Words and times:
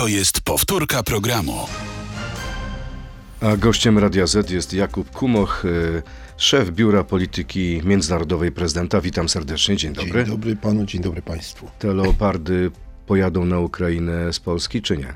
To 0.00 0.08
jest 0.08 0.40
powtórka 0.40 1.02
programu. 1.02 1.66
A 3.40 3.56
gościem 3.56 3.98
Radia 3.98 4.26
Z 4.26 4.50
jest 4.50 4.72
Jakub 4.72 5.10
Kumoch, 5.10 5.64
y, 5.64 6.02
szef 6.36 6.70
Biura 6.70 7.04
Polityki 7.04 7.80
Międzynarodowej 7.84 8.52
Prezydenta. 8.52 9.00
Witam 9.00 9.28
serdecznie, 9.28 9.76
dzień 9.76 9.92
dobry. 9.92 10.24
Dzień 10.24 10.32
dobry 10.32 10.56
panu, 10.56 10.86
dzień 10.86 11.02
dobry 11.02 11.22
państwu. 11.22 11.70
Te 11.78 11.94
leopardy 11.94 12.70
pojadą 13.06 13.44
na 13.44 13.58
Ukrainę 13.58 14.32
z 14.32 14.40
Polski, 14.40 14.82
czy 14.82 14.96
nie? 14.96 15.14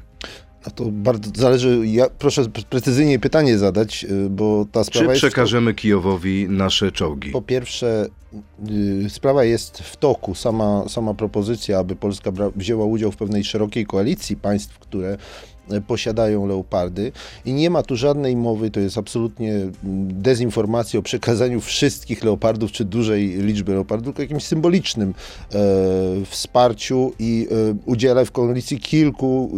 A 0.65 0.71
to 0.71 0.85
bardzo 0.85 1.31
zależy, 1.35 1.83
ja, 1.87 2.07
proszę 2.19 2.43
precyzyjnie 2.71 3.19
pytanie 3.19 3.59
zadać, 3.59 4.05
y, 4.05 4.31
bo 4.31 4.67
ta 4.73 4.85
sprawa 4.85 5.07
Czy 5.07 5.11
jest... 5.11 5.21
przekażemy 5.21 5.75
Kijowowi 5.75 6.47
nasze 6.49 6.93
czołgi? 6.93 7.31
Po 7.31 7.43
pierwsze, 7.43 8.09
y, 9.05 9.11
sprawa 9.11 9.45
jest 9.45 9.79
w 9.79 9.97
toku. 9.97 10.35
Sama, 10.35 10.85
sama 10.89 11.15
propozycja, 11.15 11.79
aby 11.79 11.97
Polska 11.97 12.33
wzięła 12.57 12.85
udział 12.85 13.13
w 13.13 13.17
pewnej 13.17 13.45
szerokiej 13.45 13.87
koalicji 13.87 14.37
państw, 14.37 14.79
które 14.79 15.19
posiadają 15.87 16.47
leopardy 16.47 17.13
i 17.45 17.53
nie 17.53 17.71
ma 17.71 17.83
tu 17.83 17.97
żadnej 17.97 18.37
mowy, 18.37 18.71
to 18.71 18.81
jest 18.81 18.99
absolutnie 18.99 19.53
dezinformacja 20.09 21.01
o 21.01 21.03
przekazaniu 21.03 21.61
wszystkich 21.61 22.25
leopardów 22.25 22.73
czy 22.73 22.85
dużej 22.85 23.29
liczby 23.29 23.73
leopardów, 23.73 24.07
tylko 24.07 24.23
jakimś 24.23 24.45
symbolicznym 24.45 25.15
e, 25.55 25.59
wsparciu 26.27 27.13
i 27.19 27.49
e, 27.51 28.25
w 28.25 28.31
koalicji 28.31 28.81
kilku, 28.81 29.51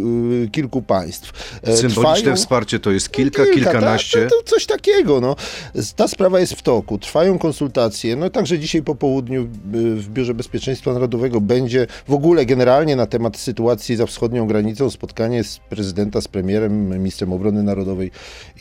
y, 0.44 0.48
kilku 0.50 0.82
państw. 0.82 1.32
E, 1.62 1.76
Symboliczne 1.76 2.14
trwają- 2.14 2.36
wsparcie 2.36 2.80
to 2.80 2.90
jest 2.90 3.12
kilka, 3.12 3.44
no 3.44 3.54
kilkanaście. 3.54 4.20
Tak, 4.20 4.30
to, 4.30 4.36
to 4.36 4.42
coś 4.42 4.66
takiego. 4.66 5.20
No. 5.20 5.36
Ta 5.96 6.08
sprawa 6.08 6.40
jest 6.40 6.52
w 6.52 6.62
toku. 6.62 6.98
Trwają 6.98 7.38
konsultacje. 7.38 8.16
No 8.16 8.30
także 8.30 8.58
dzisiaj 8.58 8.82
po 8.82 8.94
południu 8.94 9.42
y, 9.42 9.46
w 9.94 10.08
Biurze 10.08 10.34
Bezpieczeństwa 10.34 10.92
Narodowego 10.92 11.40
będzie 11.40 11.86
w 12.08 12.12
ogóle 12.12 12.46
generalnie 12.46 12.96
na 12.96 13.06
temat 13.06 13.36
sytuacji 13.36 13.96
za 13.96 14.06
wschodnią 14.06 14.46
granicą 14.46 14.90
spotkanie 14.90 15.44
z 15.44 15.60
prezydenta, 15.96 16.20
z 16.20 16.28
premierem, 16.28 16.88
ministrem 16.88 17.32
obrony 17.32 17.62
narodowej 17.62 18.10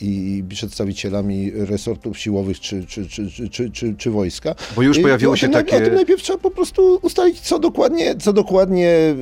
i 0.00 0.44
przedstawicielami 0.48 1.50
resortów 1.54 2.18
siłowych 2.18 2.60
czy, 2.60 2.86
czy, 2.86 3.08
czy, 3.08 3.30
czy, 3.50 3.70
czy, 3.70 3.94
czy, 3.98 4.10
wojska. 4.10 4.54
Bo 4.76 4.82
już 4.82 4.98
pojawiło 4.98 5.36
się 5.36 5.48
takie- 5.48 5.76
O 5.76 5.80
tym 5.80 5.94
najpierw 5.94 6.22
trzeba 6.22 6.38
po 6.38 6.50
prostu 6.50 6.98
ustalić, 7.02 7.40
co 7.40 7.58
dokładnie, 7.58 8.16
co 8.16 8.32
dokładnie 8.32 9.14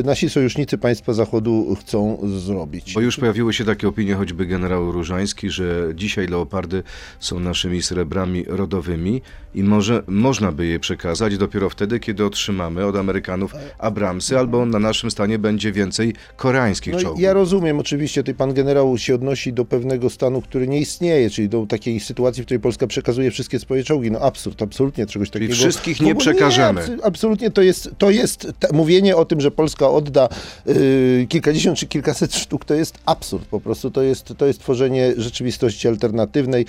y, 0.00 0.02
nasi 0.04 0.30
sojusznicy 0.30 0.78
państwa 0.78 1.12
Zachodu 1.12 1.76
chcą 1.80 2.18
zrobić. 2.38 2.94
Bo 2.94 3.00
już 3.00 3.16
pojawiły 3.16 3.52
się 3.52 3.64
takie 3.64 3.88
opinie, 3.88 4.14
choćby 4.14 4.46
generał 4.46 4.92
Różański, 4.92 5.50
że 5.50 5.92
dzisiaj 5.94 6.26
leopardy 6.26 6.82
są 7.20 7.40
naszymi 7.40 7.82
srebrami 7.82 8.44
rodowymi 8.46 9.22
i 9.54 9.62
może 9.62 10.02
można 10.06 10.52
by 10.52 10.66
je 10.66 10.80
przekazać 10.80 11.38
dopiero 11.38 11.70
wtedy, 11.70 12.00
kiedy 12.00 12.24
otrzymamy 12.24 12.86
od 12.86 12.96
Amerykanów 12.96 13.52
Abramsy, 13.78 14.38
albo 14.38 14.66
na 14.66 14.78
naszym 14.78 15.10
stanie 15.10 15.38
będzie 15.38 15.72
więcej 15.72 16.14
koreańskich 16.36 16.94
No, 17.04 17.14
ja 17.18 17.32
rozumiem, 17.32 17.78
oczywiście, 17.78 18.22
tutaj 18.22 18.34
pan 18.34 18.54
generał 18.54 18.98
się 18.98 19.14
odnosi 19.14 19.52
do 19.52 19.64
pewnego 19.64 20.10
stanu, 20.10 20.42
który 20.42 20.68
nie 20.68 20.80
istnieje, 20.80 21.30
czyli 21.30 21.48
do 21.48 21.66
takiej 21.66 22.00
sytuacji, 22.00 22.42
w 22.42 22.46
której 22.46 22.60
Polska 22.60 22.86
przekazuje 22.86 23.30
wszystkie 23.30 23.58
swoje 23.58 23.84
czołgi. 23.84 24.10
No 24.10 24.20
absurd, 24.20 24.62
absolutnie 24.62 25.06
czegoś 25.06 25.30
takiego. 25.30 25.54
wszystkich 25.54 25.96
w 25.96 26.00
ogóle 26.00 26.14
nie 26.14 26.20
przekażemy. 26.20 26.80
abs- 26.80 26.98
absolutnie 27.02 27.50
to 27.50 27.62
jest, 27.62 27.90
to 27.98 28.10
jest 28.10 28.46
mówienie 28.72 29.16
o 29.16 29.24
tym, 29.24 29.40
że 29.40 29.50
Polska 29.50 29.90
odda 29.90 30.28
y, 30.68 31.26
kilkadziesiąt 31.28 31.78
czy 31.78 31.86
kilkaset 31.86 32.34
sztuk, 32.34 32.64
to 32.64 32.74
jest 32.74 32.98
absurd 33.06 33.44
po 33.48 33.60
prostu. 33.60 33.90
To 33.90 34.02
jest, 34.02 34.32
to 34.38 34.46
jest 34.46 34.60
tworzenie 34.60 35.12
rzeczywistości 35.16 35.88
alternatywnej. 35.88 36.66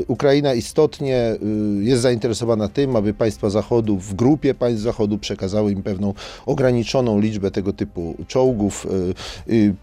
Y, 0.00 0.04
Ukraina 0.06 0.54
istotnie 0.54 1.36
y, 1.80 1.84
jest 1.84 2.02
zainteresowana 2.02 2.68
tym, 2.68 2.96
aby 2.96 3.14
państwa 3.14 3.50
Zachodu 3.50 3.98
w 3.98 4.14
grupie 4.14 4.54
państw 4.54 4.82
Zachodu 4.82 5.18
przekazały 5.18 5.72
im 5.72 5.82
pewną 5.82 6.14
ograniczoną 6.46 7.20
liczbę 7.20 7.50
tego 7.50 7.72
typu 7.72 8.14
czołgów. 8.28 8.86
Y, 8.86 8.88
y, 9.10 9.13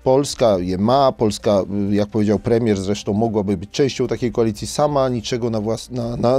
Polska 0.04 0.58
je 0.60 0.78
ma, 0.78 1.12
Polska, 1.12 1.64
y, 1.92 1.96
jak 1.96 2.10
powiedział 2.10 2.40
premier, 2.40 2.78
zresztą 2.78 3.14
mogłaby 3.14 3.58
być 3.58 3.70
częścią 3.70 4.08
takiej 4.08 4.32
koalicji 4.32 4.68
sama, 4.68 5.10
niczego 5.10 5.50
na 5.50 5.62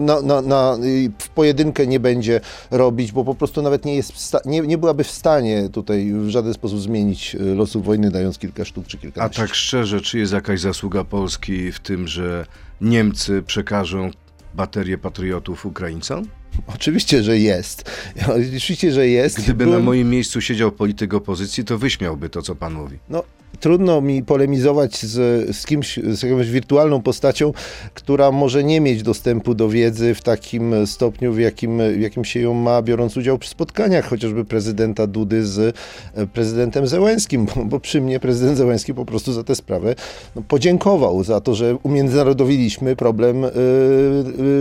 na, 0.00 0.22
na, 0.22 0.42
na, 0.42 0.76
y, 0.84 1.10
w 1.18 1.28
pojedynkę 1.28 1.86
nie 1.86 2.00
będzie 2.00 2.40
robić, 2.70 3.12
bo 3.12 3.24
po 3.24 3.34
prostu 3.34 3.62
nawet 3.62 3.84
nie, 3.84 3.96
jest 3.96 4.36
nie, 4.44 4.60
nie 4.60 4.78
byłaby 4.78 5.04
w 5.04 5.10
stanie 5.10 5.68
tutaj 5.68 6.12
w 6.12 6.28
żaden 6.28 6.54
sposób 6.54 6.80
zmienić 6.80 7.34
y, 7.34 7.54
losu 7.54 7.82
wojny, 7.82 8.10
dając 8.10 8.38
kilka 8.38 8.64
sztuk 8.64 8.86
czy 8.86 8.96
A 8.96 9.00
kilkanaście. 9.00 9.42
tak 9.42 9.54
szczerze, 9.54 10.00
czy 10.00 10.18
jest 10.18 10.32
jakaś 10.32 10.60
zasługa 10.60 11.04
Polski 11.04 11.72
w 11.72 11.80
tym, 11.80 12.08
że 12.08 12.46
Niemcy 12.80 13.42
przekażą 13.42 14.10
baterię 14.54 14.98
patriotów 14.98 15.66
Ukraińcom? 15.66 16.24
Oczywiście, 16.66 17.22
że 17.22 17.38
jest. 17.38 17.90
Oczywiście, 18.36 18.92
że 18.92 19.08
jest. 19.08 19.42
Gdyby 19.42 19.64
na 19.64 19.70
Byłem- 19.70 19.84
moim 19.84 20.10
miejscu 20.10 20.40
siedział 20.40 20.72
polityk 20.72 21.14
opozycji, 21.14 21.64
to 21.64 21.78
wyśmiałby 21.78 22.28
to, 22.28 22.42
co 22.42 22.54
pan 22.54 22.72
mówi. 22.72 22.98
No, 23.08 23.22
trudno 23.60 24.00
mi 24.00 24.22
polemizować 24.22 25.02
z, 25.02 25.56
z 25.56 25.66
kimś, 25.66 25.98
z 25.98 26.22
jakąś 26.22 26.50
wirtualną 26.50 27.02
postacią, 27.02 27.52
która 27.94 28.30
może 28.30 28.64
nie 28.64 28.80
mieć 28.80 29.02
dostępu 29.02 29.54
do 29.54 29.68
wiedzy 29.68 30.14
w 30.14 30.22
takim 30.22 30.86
stopniu, 30.86 31.32
w 31.32 31.38
jakim, 31.38 31.78
w 31.96 32.00
jakim 32.00 32.24
się 32.24 32.40
ją 32.40 32.54
ma, 32.54 32.82
biorąc 32.82 33.16
udział 33.16 33.38
przy 33.38 33.50
spotkaniach 33.50 34.08
chociażby 34.08 34.44
prezydenta 34.44 35.06
Dudy 35.06 35.46
z 35.46 35.76
e, 36.14 36.26
prezydentem 36.26 36.86
Zełenskim, 36.86 37.46
bo, 37.46 37.64
bo 37.64 37.80
przy 37.80 38.00
mnie 38.00 38.20
prezydent 38.20 38.58
Zełenski 38.58 38.94
po 38.94 39.04
prostu 39.04 39.32
za 39.32 39.44
tę 39.44 39.54
sprawę 39.54 39.94
no, 40.36 40.42
podziękował 40.48 41.24
za 41.24 41.40
to, 41.40 41.54
że 41.54 41.76
umiędzynarodowiliśmy 41.82 42.96
problem 42.96 43.44
y, 43.44 43.48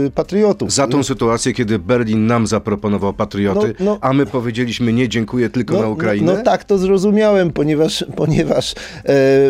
y, 0.07 0.11
patriotów. 0.15 0.71
Za 0.71 0.87
tą 0.87 1.03
sytuację, 1.03 1.53
kiedy 1.53 1.79
Berlin 1.79 2.27
nam 2.27 2.47
zaproponował 2.47 3.13
patrioty, 3.13 3.73
No, 3.79 3.85
no. 3.85 3.97
a 4.01 4.13
my 4.13 4.25
powiedzieliśmy 4.25 4.93
nie 4.93 5.09
dziękuję 5.09 5.49
tylko 5.49 5.81
na 5.81 5.87
Ukrainę? 5.87 6.31
No, 6.31 6.37
no 6.37 6.43
tak 6.43 6.63
to 6.63 6.77
zrozumiałem, 6.77 7.51
ponieważ, 7.51 8.05
ponieważ 8.15 8.73
e, 8.73 8.75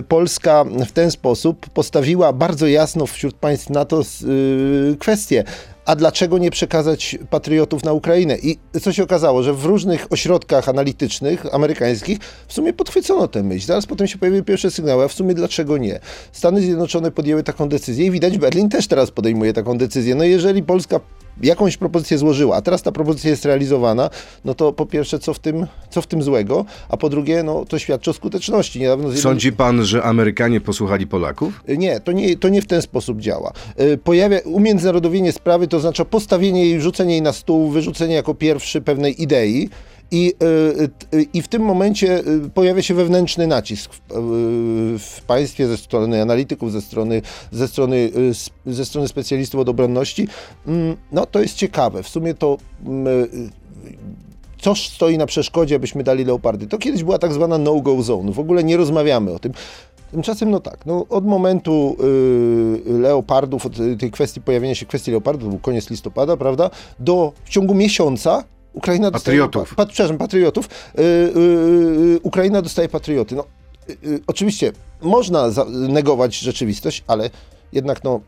Polska 0.08 0.66
w 0.88 0.92
ten 0.92 1.12
sposób 1.12 1.70
postawiła 1.70 2.34
bardzo 2.34 2.68
jasno 2.68 3.06
wśród 3.06 3.36
państw 3.36 3.70
NATO 3.70 4.02
y, 4.02 4.96
kwestię. 5.00 5.44
A 5.86 5.96
dlaczego 5.96 6.38
nie 6.38 6.52
przekazać 6.52 7.18
patriotów 7.30 7.84
na 7.84 7.94
Ukrainę? 7.94 8.38
I 8.38 8.58
co 8.82 8.94
się 8.94 9.04
okazało, 9.04 9.44
że 9.44 9.54
w 9.54 9.66
różnych 9.66 10.12
ośrodkach 10.12 10.70
analitycznych 10.70 11.56
amerykańskich 11.56 12.18
w 12.48 12.54
sumie 12.54 12.74
podchwycono 12.74 13.28
tę 13.28 13.44
myśl. 13.44 13.68
Zaraz 13.68 13.86
potem 13.86 14.08
się 14.08 14.18
pojawiły 14.18 14.44
pierwsze 14.44 14.72
sygnały, 14.72 15.04
a 15.04 15.08
w 15.08 15.14
sumie 15.14 15.34
dlaczego 15.34 15.78
nie? 15.78 16.00
Stany 16.32 16.62
Zjednoczone 16.62 17.12
podjęły 17.12 17.44
taką 17.44 17.70
decyzję 17.70 18.06
i 18.06 18.12
widać 18.12 18.38
Berlin 18.38 18.70
też 18.70 18.88
teraz 18.88 19.12
podejmuje 19.12 19.54
taką 19.54 19.78
decyzję. 19.78 20.16
No 20.16 20.24
jeżeli 20.24 20.64
Polska 20.64 21.00
jakąś 21.44 21.78
propozycję 21.78 22.18
złożyła, 22.18 22.56
a 22.56 22.62
teraz 22.62 22.82
ta 22.82 22.92
propozycja 22.92 23.30
jest 23.30 23.46
realizowana, 23.46 24.10
no 24.46 24.54
to 24.54 24.74
po 24.74 24.86
pierwsze, 24.86 25.20
co 25.20 25.34
w 25.34 25.40
tym, 25.40 25.68
co 25.90 26.02
w 26.02 26.08
tym 26.08 26.24
złego, 26.24 26.66
a 26.90 26.98
po 26.98 27.10
drugie, 27.10 27.44
no 27.44 27.66
to 27.66 27.80
świadczy 27.80 28.10
o 28.10 28.14
skuteczności. 28.14 28.80
Niedawno 28.80 29.04
jednym- 29.08 29.22
Sądzi 29.24 29.54
pan, 29.54 29.86
że 29.86 30.04
Amerykanie 30.04 30.62
posłuchali 30.62 31.08
Polaków? 31.08 31.64
nie, 31.78 32.00
to 32.00 32.12
nie, 32.12 32.38
to 32.38 32.50
nie 32.50 32.62
w 32.62 32.68
ten 32.68 32.82
sposób 32.82 33.20
działa. 33.20 33.52
Y, 33.80 33.98
Pojawia 33.98 34.40
umiędzynarodowienie 34.46 35.32
sprawy, 35.32 35.68
to 35.68 35.78
oznacza 35.78 36.06
postawienie 36.06 36.66
jej, 36.66 36.82
rzucenie 36.82 37.12
jej 37.14 37.22
na 37.22 37.34
stół, 37.34 37.70
wyrzucenie 37.70 38.16
jako 38.16 38.34
pierwszy 38.34 38.82
pewnej 38.82 39.22
idei. 39.24 39.70
I, 40.12 40.34
y, 40.44 41.18
y, 41.18 41.26
I 41.34 41.42
w 41.42 41.48
tym 41.48 41.62
momencie 41.62 42.20
y, 42.20 42.50
pojawia 42.50 42.82
się 42.82 42.94
wewnętrzny 42.94 43.48
nacisk 43.48 43.92
w, 43.94 44.00
w 45.00 45.22
państwie 45.22 45.68
ze 45.68 45.78
strony 45.78 46.22
analityków, 46.22 46.72
ze 46.72 46.82
strony, 46.82 47.22
ze, 47.52 47.68
strony, 47.68 48.12
ze 48.66 48.86
strony 48.86 49.08
specjalistów 49.08 49.60
od 49.60 49.70
obronności. 49.70 50.28
Mm, 50.68 50.98
No 51.12 51.26
to 51.26 51.42
jest 51.42 51.56
ciekawe. 51.56 52.04
W 52.04 52.08
sumie 52.08 52.34
to 52.34 52.58
mm, 52.86 53.08
y, 53.08 53.50
co 54.62 54.76
stoi 54.76 55.18
na 55.18 55.26
przeszkodzie, 55.26 55.76
abyśmy 55.76 56.04
dali 56.04 56.26
leopardy? 56.26 56.68
To 56.68 56.78
kiedyś 56.78 57.04
była 57.04 57.18
tak 57.18 57.34
zwana 57.34 57.58
no-go 57.58 58.02
zone. 58.02 58.32
W 58.32 58.40
ogóle 58.40 58.64
nie 58.64 58.78
rozmawiamy 58.78 59.32
o 59.32 59.40
tym. 59.40 59.52
Tymczasem, 60.12 60.52
no 60.52 60.60
tak, 60.60 60.86
no 60.86 61.06
od 61.10 61.26
momentu 61.26 61.98
leopardów, 62.86 63.66
od 63.66 63.74
tej 64.00 64.12
kwestii 64.12 64.42
pojawienia 64.42 64.76
się 64.76 64.86
kwestii 64.86 65.12
leopardów, 65.12 65.44
to 65.44 65.50
był 65.50 65.60
koniec 65.60 65.90
listopada, 65.90 66.38
prawda, 66.38 66.70
do 67.00 67.34
w 67.46 67.50
ciągu 67.50 67.74
miesiąca 67.76 68.44
Ukraina 68.74 69.12
dostaje... 69.12 69.40
Patriotów. 69.40 69.76
Pa, 69.76 69.86
przepraszam, 69.86 70.18
patriotów. 70.18 70.66
Y, 71.00 71.02
y, 71.02 71.40
y, 72.16 72.20
Ukraina 72.24 72.62
dostaje 72.62 72.90
patrioty. 72.90 73.36
No, 73.36 73.46
y, 73.90 73.98
y, 74.08 74.20
oczywiście 74.28 74.72
można 75.02 75.50
za- 75.50 75.66
negować 75.70 76.40
rzeczywistość, 76.40 77.04
ale 77.08 77.30
jednak 77.74 78.04
no, 78.04 78.22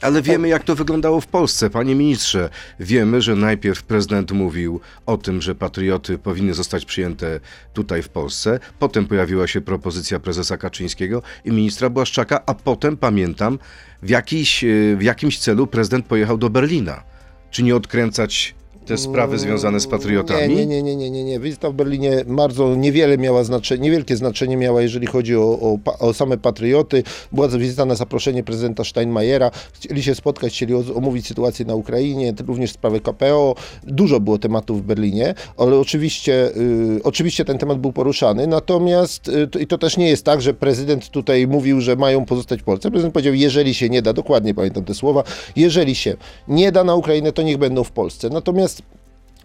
Ale 0.00 0.22
wiemy, 0.22 0.48
jak 0.48 0.64
to 0.64 0.74
wyglądało 0.74 1.20
w 1.20 1.26
Polsce. 1.26 1.70
Panie 1.70 1.94
ministrze, 1.94 2.50
wiemy, 2.80 3.22
że 3.22 3.36
najpierw 3.36 3.82
prezydent 3.82 4.32
mówił 4.32 4.80
o 5.06 5.16
tym, 5.16 5.42
że 5.42 5.54
patrioty 5.54 6.18
powinny 6.18 6.54
zostać 6.54 6.84
przyjęte 6.84 7.40
tutaj 7.72 8.02
w 8.02 8.08
Polsce. 8.08 8.58
Potem 8.78 9.06
pojawiła 9.06 9.46
się 9.46 9.60
propozycja 9.60 10.20
prezesa 10.20 10.56
Kaczyńskiego 10.56 11.22
i 11.44 11.50
ministra 11.50 11.90
Błaszczaka, 11.90 12.42
a 12.46 12.54
potem, 12.54 12.96
pamiętam, 12.96 13.58
w, 14.02 14.08
jakiś, 14.08 14.64
e, 14.64 14.96
w 14.96 15.02
jakimś 15.02 15.38
celu 15.38 15.66
prezydent 15.66 16.06
pojechał 16.06 16.38
do 16.38 16.50
Berlina. 16.50 17.02
Czy 17.50 17.62
nie 17.62 17.76
odkręcać 17.76 18.54
te 18.86 18.98
sprawy 18.98 19.38
związane 19.38 19.80
z 19.80 19.86
patriotami? 19.86 20.56
Nie, 20.56 20.66
nie, 20.66 20.82
nie, 20.82 20.96
nie, 20.96 21.10
nie, 21.10 21.24
nie. 21.24 21.40
Wizyta 21.40 21.70
w 21.70 21.74
Berlinie 21.74 22.24
bardzo 22.26 22.74
niewiele 22.74 23.18
miała 23.18 23.44
znaczenie, 23.44 23.82
niewielkie 23.82 24.16
znaczenie 24.16 24.56
miała, 24.56 24.82
jeżeli 24.82 25.06
chodzi 25.06 25.36
o, 25.36 25.42
o, 25.42 25.78
o 25.98 26.14
same 26.14 26.38
patrioty. 26.38 27.02
Była 27.32 27.48
to 27.48 27.58
wizyta 27.58 27.84
na 27.84 27.94
zaproszenie 27.94 28.42
prezydenta 28.42 28.84
Steinmeiera. 28.84 29.50
Chcieli 29.72 30.02
się 30.02 30.14
spotkać, 30.14 30.52
chcieli 30.52 30.74
omówić 30.74 31.26
sytuację 31.26 31.64
na 31.64 31.74
Ukrainie, 31.74 32.34
również 32.46 32.72
sprawę 32.72 33.00
KPO. 33.00 33.54
Dużo 33.82 34.20
było 34.20 34.38
tematów 34.38 34.82
w 34.82 34.84
Berlinie, 34.86 35.34
ale 35.56 35.78
oczywiście, 35.78 36.56
y, 36.56 37.00
oczywiście 37.04 37.44
ten 37.44 37.58
temat 37.58 37.78
był 37.78 37.92
poruszany. 37.92 38.46
Natomiast 38.46 39.28
y, 39.28 39.48
to, 39.48 39.58
i 39.58 39.66
to 39.66 39.78
też 39.78 39.96
nie 39.96 40.08
jest 40.08 40.24
tak, 40.24 40.42
że 40.42 40.54
prezydent 40.54 41.08
tutaj 41.08 41.46
mówił, 41.46 41.80
że 41.80 41.96
mają 41.96 42.24
pozostać 42.24 42.60
w 42.60 42.64
Polsce. 42.64 42.90
Prezydent 42.90 43.14
powiedział, 43.14 43.34
jeżeli 43.34 43.74
się 43.74 43.88
nie 43.88 44.02
da, 44.02 44.12
dokładnie 44.12 44.54
pamiętam 44.54 44.84
te 44.84 44.94
słowa, 44.94 45.22
jeżeli 45.56 45.94
się 45.94 46.16
nie 46.48 46.72
da 46.72 46.84
na 46.84 46.94
Ukrainę, 46.94 47.32
to 47.32 47.42
niech 47.42 47.58
będą 47.58 47.84
w 47.84 47.90
Polsce. 47.92 48.28
Natomiast 48.28 48.73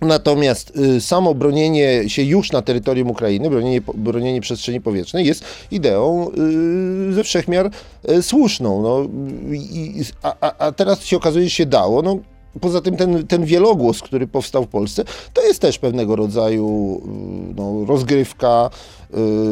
Natomiast 0.02 0.78
y, 0.78 1.02
samo 1.02 1.36
bronienie 1.36 2.10
się 2.10 2.24
już 2.24 2.52
na 2.52 2.62
terytorium 2.62 3.10
Ukrainy, 3.10 3.50
bronienie, 3.50 3.82
bronienie 3.96 4.42
przestrzeni 4.42 4.82
powietrznej 4.82 5.26
jest 5.26 5.44
ideą 5.72 6.32
y, 7.10 7.14
ze 7.14 7.24
wszechmiar 7.24 7.72
y, 8.10 8.24
słuszną. 8.24 8.82
No, 8.82 9.10
i, 9.54 10.04
a, 10.24 10.58
a 10.58 10.72
teraz 10.72 11.04
się 11.04 11.18
okazuje, 11.18 11.46
że 11.46 11.52
się 11.52 11.66
dało. 11.66 12.02
No, 12.02 12.18
poza 12.62 12.82
tym 12.82 12.98
ten, 12.98 13.28
ten 13.28 13.46
wielogłos, 13.46 14.02
który 14.02 14.28
powstał 14.28 14.64
w 14.64 14.68
Polsce, 14.68 15.04
to 15.34 15.42
jest 15.42 15.62
też 15.62 15.80
pewnego 15.80 16.16
rodzaju 16.16 17.02
y, 17.52 17.54
no, 17.56 17.86
rozgrywka, 17.86 18.70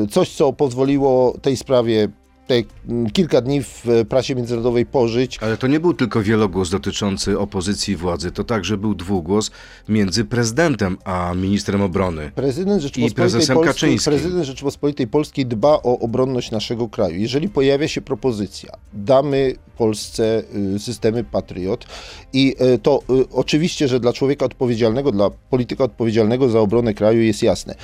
y, 0.03 0.07
coś, 0.07 0.35
co 0.35 0.53
pozwoliło 0.53 1.33
tej 1.41 1.57
sprawie 1.57 2.09
te 2.47 2.63
mm, 2.89 3.09
kilka 3.09 3.41
dni 3.41 3.63
w 3.63 3.85
prasie 4.09 4.35
międzynarodowej 4.35 4.85
pożyć. 4.85 5.38
Ale 5.41 5.57
to 5.57 5.67
nie 5.67 5.79
był 5.79 5.94
tylko 5.94 6.23
wielogłos 6.23 6.69
dotyczący 6.69 7.39
opozycji 7.39 7.95
władzy, 7.95 8.31
to 8.31 8.44
także 8.44 8.77
był 8.77 8.95
dwugłos 8.95 9.51
między 9.89 10.25
prezydentem 10.25 10.97
a 11.05 11.33
ministrem 11.35 11.81
obrony. 11.81 12.31
Prezydent 12.35 12.81
Rzeczypospolitej, 12.81 13.55
Polskiej, 13.55 13.97
prezydent 14.05 14.45
Rzeczypospolitej 14.45 15.07
Polskiej 15.07 15.45
dba 15.45 15.73
o 15.73 15.99
obronność 15.99 16.51
naszego 16.51 16.89
kraju. 16.89 17.19
Jeżeli 17.19 17.49
pojawia 17.49 17.88
się 17.88 18.01
propozycja, 18.01 18.69
damy 18.94 19.55
Polsce 19.77 20.44
y, 20.75 20.79
systemy 20.79 21.23
Patriot 21.23 21.85
i 22.33 22.55
y, 22.75 22.79
to 22.79 23.01
y, 23.09 23.29
oczywiście, 23.31 23.88
że 23.88 23.99
dla 23.99 24.13
człowieka 24.13 24.45
odpowiedzialnego, 24.45 25.11
dla 25.11 25.29
polityka 25.29 25.83
odpowiedzialnego 25.83 26.49
za 26.49 26.59
obronę 26.59 26.94
kraju 26.94 27.21
jest 27.21 27.44
jasne, 27.44 27.75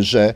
że 0.00 0.34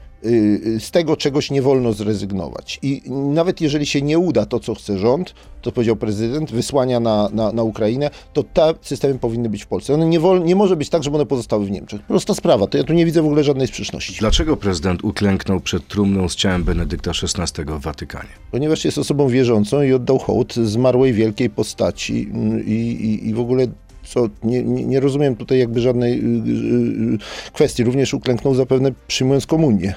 z 0.79 0.91
tego 0.91 1.17
czegoś 1.17 1.51
nie 1.51 1.63
wolno 1.63 1.93
zrezygnować. 1.93 2.79
I 2.83 3.03
nawet 3.11 3.61
jeżeli 3.61 3.87
się 3.87 4.03
nie 4.03 4.19
uda 4.19 4.47
to, 4.47 4.61
co 4.61 4.75
chce 4.75 4.99
rząd, 4.99 5.35
to 5.63 5.73
powiedział 5.73 5.97
prezydent, 5.97 6.53
wysłania 6.53 7.01
na, 7.01 7.29
na, 7.33 7.53
na 7.53 7.63
Ukrainę, 7.63 8.11
to 8.33 8.43
te 8.43 8.75
systemy 8.83 9.19
powinny 9.19 9.49
być 9.49 9.65
w 9.65 9.67
Polsce. 9.67 9.95
One 9.95 10.07
nie, 10.07 10.21
wol, 10.21 10.45
nie 10.45 10.57
może 10.57 10.77
być 10.77 10.89
tak, 10.89 11.03
żeby 11.03 11.17
one 11.17 11.27
pozostały 11.27 11.67
w 11.67 11.71
Niemczech. 11.71 12.03
Prosta 12.03 12.35
sprawa. 12.35 12.67
To 12.67 12.79
ja 12.79 12.85
tu 12.85 12.93
nie 12.93 13.05
widzę 13.05 13.23
w 13.23 13.27
ogóle 13.27 13.45
żadnej 13.45 13.67
sprzeczności. 13.67 14.17
Dlaczego 14.21 14.57
prezydent 14.57 15.05
uklęknął 15.05 15.61
przed 15.61 15.89
trumną 15.89 16.29
z 16.29 16.37
ciałem 16.37 16.65
Benedykta 16.65 17.11
XVI 17.11 17.65
w 17.65 17.81
Watykanie? 17.81 18.29
Ponieważ 18.51 18.85
jest 18.85 18.99
osobą 18.99 19.29
wierzącą 19.29 19.83
i 19.83 19.93
oddał 19.93 20.19
hołd 20.19 20.55
zmarłej 20.55 21.13
wielkiej 21.13 21.51
postaci 21.51 22.29
mm, 22.33 22.67
i, 22.67 22.71
i, 22.71 23.29
i 23.29 23.35
w 23.35 23.41
ogóle 23.41 23.67
co, 24.15 24.29
nie, 24.43 24.63
nie, 24.63 24.85
nie 24.85 25.01
rozumiem 25.01 25.37
tutaj 25.37 25.59
jakby 25.59 25.81
żadnej 25.81 26.13
y, 26.13 26.25
y, 26.25 27.15
y, 27.15 27.19
kwestii. 27.53 27.85
Również 27.85 28.15
uklęknął 28.15 28.55
zapewne 28.55 28.93
przyjmując 29.07 29.47
komunię. 29.47 29.95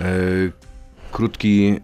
E, 0.00 0.02
Krótki 1.12 1.66
e, 1.68 1.80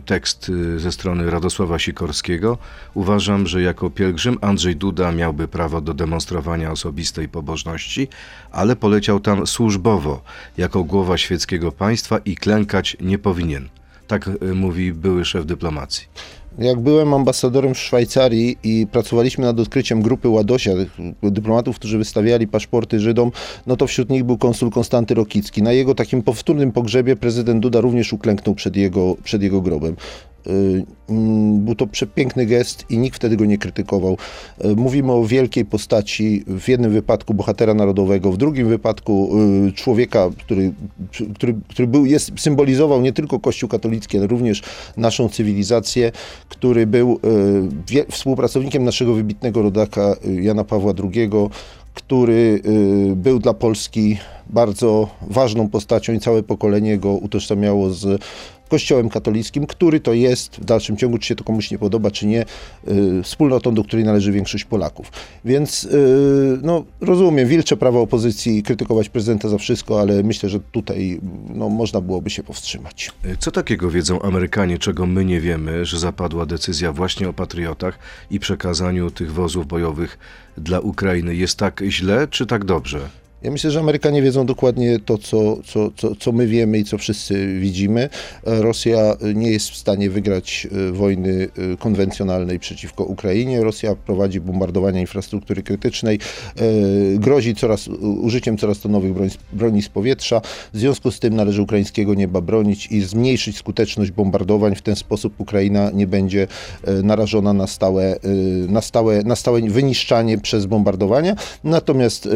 tekst 0.00 0.50
e, 0.74 0.78
ze 0.78 0.92
strony 0.92 1.30
Radosława 1.30 1.78
Sikorskiego. 1.78 2.58
Uważam, 2.94 3.46
że 3.46 3.62
jako 3.62 3.90
pielgrzym 3.90 4.38
Andrzej 4.40 4.76
Duda 4.76 5.12
miałby 5.12 5.48
prawo 5.48 5.80
do 5.80 5.94
demonstrowania 5.94 6.72
osobistej 6.72 7.28
pobożności, 7.28 8.08
ale 8.50 8.76
poleciał 8.76 9.20
tam 9.20 9.46
służbowo, 9.46 10.22
jako 10.58 10.84
głowa 10.84 11.18
świeckiego 11.18 11.72
państwa 11.72 12.18
i 12.18 12.36
klękać 12.36 12.96
nie 13.00 13.18
powinien. 13.18 13.68
Tak 14.06 14.30
mówi 14.54 14.92
były 14.92 15.24
szef 15.24 15.46
dyplomacji. 15.46 16.06
Jak 16.60 16.80
byłem 16.80 17.14
ambasadorem 17.14 17.74
w 17.74 17.78
Szwajcarii 17.78 18.58
i 18.64 18.86
pracowaliśmy 18.92 19.44
nad 19.44 19.60
odkryciem 19.60 20.02
grupy 20.02 20.28
Ładosia, 20.28 20.72
dyplomatów, 21.22 21.76
którzy 21.76 21.98
wystawiali 21.98 22.48
paszporty 22.48 23.00
Żydom, 23.00 23.32
no 23.66 23.76
to 23.76 23.86
wśród 23.86 24.10
nich 24.10 24.24
był 24.24 24.38
konsul 24.38 24.70
Konstanty 24.70 25.14
Rokicki. 25.14 25.62
Na 25.62 25.72
jego 25.72 25.94
takim 25.94 26.22
powtórnym 26.22 26.72
pogrzebie 26.72 27.16
prezydent 27.16 27.60
Duda 27.60 27.80
również 27.80 28.12
uklęknął 28.12 28.54
przed 28.54 28.76
jego, 28.76 29.16
przed 29.24 29.42
jego 29.42 29.60
grobem. 29.60 29.96
Y, 30.46 30.84
mm, 31.08 31.64
Był 31.64 31.74
to 31.74 31.86
przepiękny 31.86 32.46
gest 32.46 32.84
i 32.90 32.98
nikt 32.98 33.16
wtedy 33.16 33.36
go 33.36 33.44
nie 33.44 33.58
krytykował. 33.58 34.16
Y, 34.64 34.76
Mówimy 34.76 35.12
o 35.12 35.24
wielkiej 35.24 35.64
postaci, 35.64 36.44
w 36.46 36.68
jednym 36.68 36.92
wypadku 36.92 37.34
bohatera 37.34 37.74
narodowego, 37.74 38.32
w 38.32 38.36
drugim 38.36 38.68
wypadku 38.68 39.30
y, 39.68 39.72
człowieka, 39.72 40.30
który, 40.38 40.72
który, 41.34 41.54
który 41.68 41.88
był, 41.88 42.06
jest, 42.06 42.32
symbolizował 42.36 43.00
nie 43.00 43.12
tylko 43.12 43.40
Kościół 43.40 43.68
katolicki, 43.68 44.18
ale 44.18 44.26
również 44.26 44.62
naszą 44.96 45.28
cywilizację, 45.28 46.12
który 46.48 46.86
był 46.86 47.20
współpracownikiem 48.10 48.84
naszego 48.84 49.14
wybitnego 49.14 49.62
rodaka 49.62 50.16
Jana 50.40 50.64
Pawła 50.64 50.92
II, 51.14 51.30
który 51.94 52.62
był 53.16 53.38
dla 53.38 53.54
Polski 53.54 54.18
bardzo 54.50 55.08
ważną 55.22 55.68
postacią 55.68 56.12
i 56.12 56.20
całe 56.20 56.42
pokolenie 56.42 56.98
go 56.98 57.12
utożsamiało 57.12 57.90
z 57.90 58.22
Kościołem 58.70 59.08
katolickim, 59.08 59.66
który 59.66 60.00
to 60.00 60.12
jest 60.12 60.56
w 60.56 60.64
dalszym 60.64 60.96
ciągu, 60.96 61.18
czy 61.18 61.28
się 61.28 61.36
to 61.36 61.44
komuś 61.44 61.70
nie 61.70 61.78
podoba, 61.78 62.10
czy 62.10 62.26
nie, 62.26 62.44
y, 62.88 63.22
wspólnotą, 63.22 63.74
do 63.74 63.84
której 63.84 64.04
należy 64.04 64.32
większość 64.32 64.64
Polaków. 64.64 65.12
Więc 65.44 65.84
y, 65.84 66.58
no, 66.62 66.84
rozumiem, 67.00 67.48
wilcze 67.48 67.76
prawo 67.76 68.00
opozycji 68.00 68.62
krytykować 68.62 69.08
prezydenta 69.08 69.48
za 69.48 69.58
wszystko, 69.58 70.00
ale 70.00 70.22
myślę, 70.22 70.48
że 70.48 70.60
tutaj 70.60 71.20
no, 71.54 71.68
można 71.68 72.00
byłoby 72.00 72.30
się 72.30 72.42
powstrzymać. 72.42 73.10
E, 73.24 73.36
Co 73.36 73.50
takiego 73.50 73.90
wiedzą 73.90 74.22
Amerykanie, 74.22 74.78
czego 74.78 75.06
my 75.06 75.24
nie 75.24 75.40
wiemy, 75.40 75.84
że 75.84 75.98
zapadła 75.98 76.46
decyzja 76.46 76.92
właśnie 76.92 77.28
o 77.28 77.32
patriotach 77.32 77.98
i 78.30 78.40
przekazaniu 78.40 79.10
tych 79.10 79.32
wozów 79.32 79.66
bojowych 79.66 80.18
dla 80.58 80.80
Ukrainy? 80.80 81.34
Jest 81.34 81.58
tak 81.58 81.82
źle, 81.88 82.28
czy 82.28 82.46
tak 82.46 82.64
dobrze? 82.64 83.19
Ja 83.42 83.50
myślę, 83.50 83.70
że 83.70 83.80
Amerykanie 83.80 84.22
wiedzą 84.22 84.46
dokładnie 84.46 84.98
to, 84.98 85.18
co, 85.18 85.56
co, 85.64 85.90
co, 85.96 86.16
co 86.16 86.32
my 86.32 86.46
wiemy 86.46 86.78
i 86.78 86.84
co 86.84 86.98
wszyscy 86.98 87.58
widzimy. 87.60 88.08
Rosja 88.42 89.16
nie 89.34 89.50
jest 89.50 89.70
w 89.70 89.76
stanie 89.76 90.10
wygrać 90.10 90.68
e, 90.88 90.92
wojny 90.92 91.48
e, 91.72 91.76
konwencjonalnej 91.76 92.58
przeciwko 92.58 93.04
Ukrainie. 93.04 93.64
Rosja 93.64 93.94
prowadzi 93.94 94.40
bombardowania 94.40 95.00
infrastruktury 95.00 95.62
krytycznej, 95.62 96.18
e, 96.56 96.62
grozi 97.18 97.54
coraz, 97.54 97.88
użyciem 97.98 98.58
coraz 98.58 98.80
to 98.80 98.88
nowych 98.88 99.12
broń, 99.12 99.28
broni 99.52 99.82
z 99.82 99.88
powietrza. 99.88 100.40
W 100.72 100.78
związku 100.78 101.10
z 101.10 101.20
tym 101.20 101.36
należy 101.36 101.62
ukraińskiego 101.62 102.14
nieba 102.14 102.40
bronić 102.40 102.86
i 102.86 103.00
zmniejszyć 103.00 103.56
skuteczność 103.56 104.10
bombardowań. 104.10 104.74
W 104.74 104.82
ten 104.82 104.96
sposób 104.96 105.34
Ukraina 105.38 105.90
nie 105.90 106.06
będzie 106.06 106.46
narażona 107.02 107.52
na 107.52 107.66
stałe, 107.66 108.16
na 108.68 108.80
stałe, 108.80 109.22
na 109.22 109.36
stałe 109.36 109.60
wyniszczanie 109.60 110.38
przez 110.38 110.66
bombardowania. 110.66 111.36
Natomiast 111.64 112.26
e, 112.26 112.30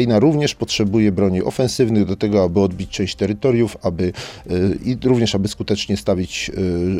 Ukraina 0.00 0.18
również 0.18 0.54
potrzebuje 0.54 1.12
broni 1.12 1.42
ofensywnych 1.42 2.04
do 2.04 2.16
tego, 2.16 2.44
aby 2.44 2.60
odbić 2.60 2.90
część 2.90 3.14
terytoriów, 3.14 3.76
aby 3.82 4.12
e, 4.50 4.52
i 4.84 4.96
również 5.04 5.34
aby 5.34 5.48
skutecznie 5.48 5.96
stawić, 5.96 6.50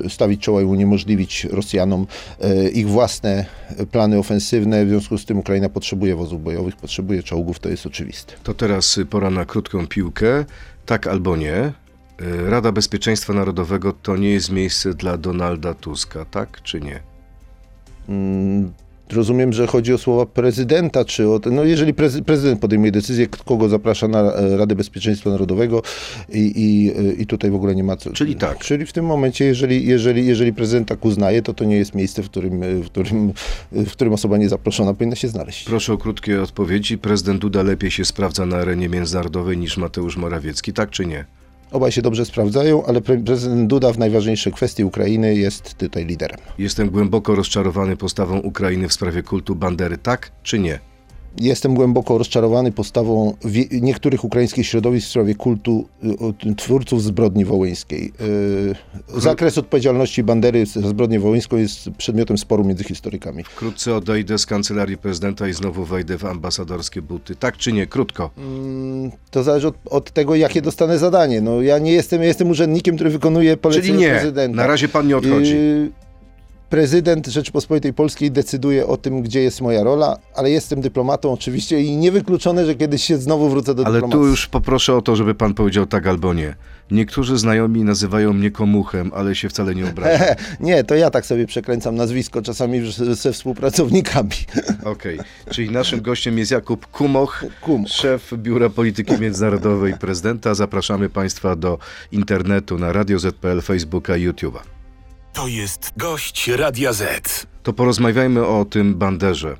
e, 0.05 0.11
stawić 0.11 0.41
czoła 0.41 0.63
i 0.63 0.65
uniemożliwić 0.65 1.45
Rosjanom 1.45 2.07
e, 2.41 2.69
ich 2.69 2.89
własne 2.89 3.47
plany 3.91 4.19
ofensywne. 4.19 4.87
W 4.87 4.89
związku 4.89 5.19
z 5.19 5.25
tym 5.25 5.39
Ukraina 5.39 5.69
potrzebuje 5.69 6.17
wozów 6.17 6.43
bojowych, 6.43 6.77
potrzebuje 6.77 7.23
czołgów, 7.23 7.59
to 7.59 7.69
jest 7.69 7.87
oczywiste. 7.87 8.35
To 8.43 8.55
teraz 8.55 8.99
y, 8.99 9.07
pora 9.07 9.31
na 9.31 9.45
krótką 9.45 9.87
piłkę. 9.87 10.45
Tak 10.87 11.07
albo 11.07 11.37
nie. 11.37 11.57
Y, 11.57 12.51
Rada 12.51 12.73
Bezpieczeństwa 12.73 13.33
Narodowego 13.33 13.93
to 13.93 14.17
nie 14.17 14.31
jest 14.31 14.51
miejsce 14.51 14.95
dla 14.95 15.17
Donalda 15.17 15.75
Tuska, 15.75 16.25
tak 16.25 16.63
czy 16.63 16.81
nie? 16.81 17.01
Mm, 18.09 18.73
Rozumiem, 19.13 19.53
że 19.53 19.67
chodzi 19.67 19.93
o 19.93 19.99
słowa 19.99 20.27
prezydenta, 20.27 21.05
czy 21.05 21.29
o. 21.29 21.41
No 21.51 21.65
jeżeli 21.65 21.95
prezy, 21.95 22.23
prezydent 22.23 22.61
podejmuje 22.61 22.93
decyzję, 22.93 23.27
kogo 23.27 23.69
zaprasza 23.69 24.09
na 24.09 24.33
e, 24.33 24.57
Radę 24.57 24.75
Bezpieczeństwa 24.75 25.31
Narodowego 25.31 25.83
i, 26.29 26.53
i, 26.57 26.93
e, 27.09 27.13
i 27.13 27.27
tutaj 27.27 27.51
w 27.51 27.55
ogóle 27.55 27.75
nie 27.75 27.85
ma 27.85 27.97
co. 27.97 28.13
Czyli 28.13 28.37
tak. 28.37 28.59
Czyli 28.59 28.87
w 28.87 28.93
tym 28.93 29.05
momencie, 29.05 29.45
jeżeli, 29.45 29.87
jeżeli, 29.87 30.27
jeżeli 30.27 30.53
prezydent 30.53 30.89
tak 30.89 31.05
uznaje, 31.05 31.43
to 31.43 31.55
to 31.55 31.65
nie 31.65 31.77
jest 31.77 31.95
miejsce, 31.95 32.23
w 32.23 32.31
którym, 32.31 32.63
e, 32.63 32.75
w 32.75 32.87
którym, 32.87 33.33
w 33.73 33.91
którym 33.93 34.13
osoba 34.13 34.37
niezaproszona 34.37 34.95
powinna 34.95 35.17
się 35.17 35.29
znaleźć. 35.29 35.65
Proszę 35.65 35.93
o 35.93 35.99
krótkie 35.99 36.43
odpowiedzi. 36.43 36.99
Prezydent 36.99 37.41
Duda 37.41 37.63
lepiej 37.63 37.91
się 37.91 38.05
sprawdza 38.05 38.47
na 38.47 38.57
arenie 38.57 38.89
międzynarodowej 38.89 39.59
niż 39.59 39.77
Mateusz 39.77 40.17
Morawiecki, 40.17 40.73
tak 40.73 40.91
czy 40.91 41.07
nie? 41.07 41.40
Obaj 41.73 41.93
się 41.93 42.03
dobrze 42.03 42.25
sprawdzają, 42.25 42.85
ale 42.87 43.01
pre, 43.01 43.19
prezydent 43.19 43.67
Duda 43.67 43.93
w 43.93 43.99
najważniejszej 43.99 44.53
kwestii 44.53 44.85
Ukrainy 44.85 45.35
jest 45.35 45.75
tutaj 45.79 46.07
liderem. 46.07 46.39
Jestem 46.59 46.91
głęboko 46.91 47.35
rozczarowany 47.35 47.97
postawą 47.97 48.39
Ukrainy 48.39 48.89
w 48.89 48.93
sprawie 48.93 49.23
kultu 49.23 49.55
Bandery, 49.55 49.99
tak 49.99 50.33
czy 50.43 50.59
nie? 50.59 50.90
Jestem 51.39 51.75
głęboko 51.75 52.19
rozczarowany 52.19 52.73
postawą 52.73 53.37
niektórych 53.81 54.25
ukraińskich 54.25 54.67
środowisk 54.67 55.07
w 55.07 55.11
sprawie 55.11 55.35
kultu 55.35 55.89
y, 56.45 56.55
twórców 56.55 57.03
zbrodni 57.03 57.45
wołyńskiej. 57.45 58.13
Y, 59.17 59.21
zakres 59.21 59.59
odpowiedzialności 59.59 60.23
Bandery 60.23 60.67
za 60.67 60.89
zbrodnię 60.89 61.21
wołyńską 61.21 61.57
jest 61.57 61.91
przedmiotem 61.99 62.39
sporu 62.39 62.65
między 62.65 62.85
historykami. 62.85 63.45
Wkrótce 63.45 63.95
odejdę 63.95 64.39
z 64.39 64.47
kancelarii 64.47 64.97
prezydenta 64.97 65.49
i 65.49 65.53
znowu 65.53 65.85
wejdę 65.85 66.19
w 66.19 66.25
ambasadorskie 66.25 67.03
buty. 67.03 67.35
Tak 67.35 67.57
czy 67.57 67.73
nie? 67.73 67.87
Krótko. 67.87 68.31
Mm, 68.39 69.11
to 69.31 69.43
zależy 69.43 69.69
od, 69.69 69.75
od, 69.91 70.11
tego, 70.11 70.35
jakie 70.35 70.63
dostanę 70.63 70.99
zadanie. 70.99 71.41
No, 71.41 71.63
ja 71.63 71.79
nie 71.79 71.93
jestem, 71.93 72.21
ja 72.21 72.29
jestem 72.29 72.51
urzędnikiem, 72.51 72.95
który 72.95 73.11
wykonuje 73.11 73.57
polecenia 73.57 73.87
Czyli 73.87 73.99
nie. 73.99 74.11
prezydenta. 74.11 74.57
Na 74.57 74.67
razie 74.67 74.89
pan 74.89 75.07
nie 75.07 75.17
odchodzi. 75.17 75.55
Y 75.55 76.10
prezydent 76.71 77.27
Rzeczypospolitej 77.27 77.93
Polskiej 77.93 78.31
decyduje 78.31 78.87
o 78.87 78.97
tym, 78.97 79.23
gdzie 79.23 79.41
jest 79.41 79.61
moja 79.61 79.83
rola, 79.85 80.17
ale 80.35 80.51
jestem 80.51 80.81
dyplomatą 80.81 81.33
oczywiście 81.33 81.81
i 81.81 81.97
niewykluczone, 81.97 82.67
że 82.67 82.75
kiedyś 82.75 83.05
się 83.05 83.19
znowu 83.19 83.49
wrócę 83.49 83.75
do 83.75 83.87
ale 83.87 83.95
dyplomacji. 83.95 84.19
Ale 84.19 84.27
tu 84.27 84.31
już 84.31 84.47
poproszę 84.47 84.95
o 84.95 85.03
to, 85.03 85.17
żeby 85.17 85.35
pan 85.35 85.55
powiedział 85.55 85.87
tak 85.87 86.07
albo 86.07 86.35
nie. 86.35 86.55
Niektórzy 86.91 87.39
znajomi 87.39 87.85
nazywają 87.85 88.33
mnie 88.33 88.51
komuchem, 88.51 89.11
ale 89.15 89.35
się 89.35 89.49
wcale 89.49 89.75
nie 89.75 89.87
obrażam. 89.87 90.27
nie, 90.61 90.85
to 90.85 90.95
ja 90.95 91.11
tak 91.11 91.27
sobie 91.27 91.47
przekręcam 91.47 91.97
nazwisko 91.97 92.43
czasami 92.43 92.93
ze 92.93 93.33
współpracownikami. 93.33 94.31
Okej, 94.85 95.21
okay. 95.21 95.55
czyli 95.55 95.71
naszym 95.71 96.03
gościem 96.03 96.39
jest 96.39 96.51
Jakub 96.51 96.87
Kumoch, 96.87 97.45
Kumoch, 97.61 97.89
szef 97.89 98.33
Biura 98.37 98.71
Polityki 98.71 99.21
Międzynarodowej 99.21 99.95
prezydenta. 99.99 100.55
Zapraszamy 100.55 101.09
państwa 101.09 101.57
do 101.57 101.79
internetu 102.13 102.79
na 102.79 102.93
Radio 102.93 103.19
ZPL, 103.19 103.61
Facebooka 103.61 104.17
i 104.17 104.29
YouTube'a. 104.29 104.80
To 105.33 105.47
jest 105.47 105.93
gość 105.97 106.49
Radia 106.49 106.93
Z. 106.93 107.47
To 107.63 107.73
porozmawiajmy 107.73 108.47
o 108.47 108.65
tym 108.65 108.95
banderze. 108.95 109.57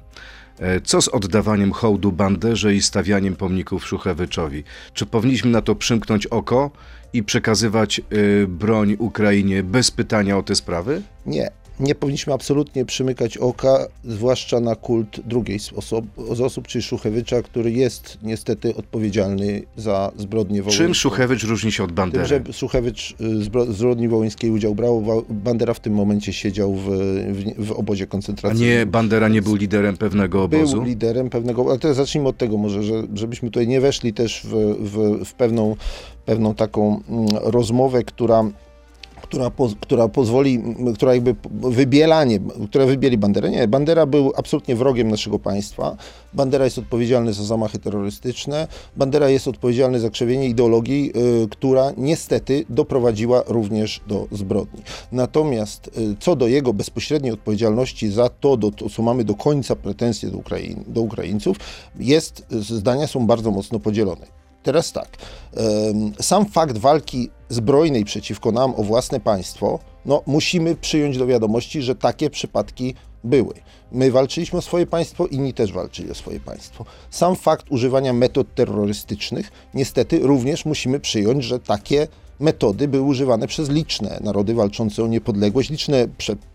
E, 0.59 0.81
co 0.81 1.03
z 1.03 1.09
oddawaniem 1.09 1.73
hołdu 1.73 2.13
banderze 2.13 2.75
i 2.75 2.83
stawianiem 2.83 3.37
pomników 3.37 3.87
Szuchewyczowi? 3.87 4.65
Czy 4.95 5.07
powinniśmy 5.07 5.51
na 5.51 5.63
to 5.63 5.75
przymknąć 5.75 6.27
oko 6.27 6.71
i 7.13 7.23
przekazywać 7.23 8.01
y, 8.13 8.47
broń 8.49 8.97
Ukrainie 8.99 9.63
bez 9.63 9.91
pytania 9.91 10.39
o 10.39 10.43
te 10.43 10.55
sprawy? 10.55 11.03
Nie 11.27 11.51
nie 11.81 11.95
powinniśmy 11.95 12.33
absolutnie 12.33 12.85
przymykać 12.85 13.39
oka, 13.39 13.87
zwłaszcza 14.05 14.61
na 14.61 14.77
kult 14.77 15.21
drugiej 15.25 15.59
z 15.59 15.73
osób, 15.73 16.07
z 16.33 16.41
osób 16.41 16.69
czyli 16.69 16.83
Szuchewycza, 16.83 17.43
który 17.43 17.73
jest 17.73 18.19
niestety 18.23 18.77
odpowiedzialny 18.77 19.63
za 19.77 20.13
zbrodnię 20.17 20.63
wołyńską. 20.63 20.85
Czym 20.85 20.95
Szuchewicz 20.95 21.45
różni 21.45 21.73
się 21.73 21.85
od 21.85 21.93
Bandery? 21.93 22.29
Tym, 22.29 22.47
że 22.47 22.53
Szuchewicz 22.53 23.15
y, 23.21 23.45
z 23.45 23.77
zbrodni 23.77 24.09
wołyńskiej 24.09 24.51
udział 24.51 24.75
brał, 24.75 25.25
Bandera 25.29 25.75
w 25.75 25.81
tym 25.81 25.95
momencie 25.95 26.33
siedział 26.33 26.75
w, 26.75 26.87
w, 27.33 27.67
w 27.67 27.73
obozie 27.73 28.07
koncentracyjnym. 28.07 28.73
A 28.73 28.75
nie, 28.79 28.87
Bandera 28.87 29.29
nie 29.29 29.43
był 29.43 29.55
liderem 29.55 29.97
pewnego 29.97 30.43
obozu? 30.43 30.77
Był 30.77 30.85
liderem 30.85 31.31
pewnego, 31.31 31.65
ale 31.69 31.79
teraz 31.79 31.97
zacznijmy 31.97 32.29
od 32.29 32.37
tego 32.37 32.57
może, 32.57 32.83
że, 32.83 33.03
żebyśmy 33.15 33.51
tutaj 33.51 33.69
nie 33.69 33.81
weszli 33.81 34.13
też 34.13 34.43
w, 34.45 34.77
w, 34.81 35.25
w 35.25 35.35
pewną, 35.35 35.77
pewną 36.27 36.55
taką 36.55 37.01
mm, 37.09 37.27
rozmowę, 37.43 38.05
która 38.05 38.45
która, 39.31 39.51
która 39.81 40.09
pozwoli, 40.09 40.63
która 40.95 41.15
jakby 41.15 41.35
wybielanie, 41.53 42.39
która 42.69 42.87
wybieli 42.87 43.19
Banderę. 43.19 43.51
Nie, 43.51 43.69
Bandera 43.69 44.07
był 44.07 44.33
absolutnie 44.37 44.77
wrogiem 44.77 45.09
naszego 45.09 45.39
państwa. 45.39 45.97
Bandera 46.35 46.65
jest 46.65 46.79
odpowiedzialny 46.79 47.33
za 47.33 47.45
zamachy 47.45 47.79
terrorystyczne. 47.79 48.69
Bandera 48.97 49.29
jest 49.29 49.49
odpowiedzialny 49.49 50.01
za 50.01 50.11
krzewienie 50.11 50.49
ideologii, 50.49 51.13
y, 51.45 51.49
która 51.49 51.93
niestety 51.97 52.65
doprowadziła 52.69 53.43
również 53.47 54.01
do 54.07 54.27
zbrodni. 54.33 54.83
Natomiast 55.13 55.87
y, 55.99 56.17
co 56.21 56.37
do 56.37 56.47
jego 56.47 56.73
bezpośredniej 56.73 57.33
odpowiedzialności 57.33 58.09
za 58.09 58.29
to, 58.29 58.57
do, 58.57 58.71
to 58.71 58.91
co 58.91 59.03
mamy 59.03 59.25
do 59.25 59.35
końca 59.35 59.77
pretensje 59.77 60.31
do, 60.31 60.43
do 60.87 61.01
Ukraińców, 61.01 61.57
jest, 61.99 62.47
zdania 62.51 63.07
są 63.07 63.27
bardzo 63.27 63.51
mocno 63.51 63.81
podzielone. 63.81 64.40
Teraz 64.63 64.93
tak, 64.93 65.09
sam 66.21 66.47
fakt 66.47 66.79
walki 66.79 67.31
zbrojnej 67.49 68.05
przeciwko 68.05 68.53
nam 68.53 68.75
o 68.77 68.83
własne 68.83 69.21
państwo, 69.21 69.79
no 70.07 70.23
musimy 70.27 70.77
przyjąć 70.77 71.19
do 71.19 71.27
wiadomości, 71.27 71.83
że 71.83 71.95
takie 71.95 72.31
przypadki 72.31 72.95
były. 73.25 73.55
My 73.93 74.11
walczyliśmy 74.11 74.59
o 74.59 74.63
swoje 74.63 74.87
państwo, 74.87 75.27
inni 75.27 75.55
też 75.55 75.73
walczyli 75.73 76.11
o 76.11 76.15
swoje 76.15 76.41
państwo. 76.41 76.85
Sam 77.11 77.37
fakt 77.37 77.67
używania 77.71 78.13
metod 78.13 78.55
terrorystycznych, 78.55 79.53
niestety 79.75 80.19
również 80.19 80.65
musimy 80.65 81.01
przyjąć, 81.01 81.45
że 81.45 81.59
takie 81.59 82.09
metody 82.41 82.89
były 82.89 83.03
używane 83.03 83.47
przez 83.47 83.71
liczne 83.71 84.19
narody 84.25 84.55
walczące 84.55 85.05
o 85.05 85.07
niepodległość, 85.07 85.71
liczne, 85.71 86.09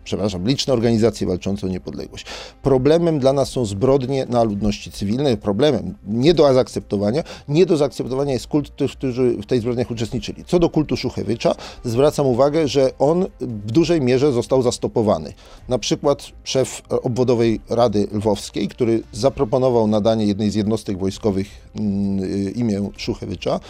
przepraszam, 0.06 0.46
liczne 0.46 0.72
organizacje 0.72 1.26
walczące 1.26 1.66
o 1.66 1.70
niepodległość. 1.70 2.26
Problemem 2.62 3.18
dla 3.18 3.32
nas 3.32 3.48
są 3.48 3.64
zbrodnie 3.64 4.26
na 4.26 4.42
ludności 4.42 4.92
cywilnej, 4.92 5.36
problemem 5.36 5.94
nie 6.06 6.34
do 6.34 6.54
zaakceptowania, 6.54 7.22
nie 7.48 7.66
do 7.66 7.76
zaakceptowania 7.76 8.32
jest 8.32 8.46
kult 8.46 8.76
tych, 8.76 8.90
którzy 8.90 9.36
w 9.42 9.46
tej 9.46 9.60
zbrodniach 9.60 9.90
uczestniczyli. 9.90 10.44
Co 10.44 10.58
do 10.58 10.70
kultu 10.70 10.96
Szuchewicza, 10.96 11.54
zwracam 11.84 12.26
uwagę, 12.26 12.68
że 12.68 12.90
on 12.98 13.26
w 13.40 13.72
dużej 13.72 14.00
mierze 14.00 14.32
został 14.32 14.62
zastopowany. 14.62 15.32
Na 15.68 15.78
przykład 15.78 16.32
szef 16.44 16.82
obwodowej 16.88 17.60
Rady 17.68 18.08
Lwowskiej, 18.12 18.68
który 18.68 19.02
zaproponował 19.12 19.86
nadanie 19.86 20.26
jednej 20.26 20.50
z 20.50 20.54
jednostek 20.54 20.98
wojskowych 20.98 21.46
mm, 21.74 22.54
imię 22.54 22.90
Szuchewicza, 22.96 23.60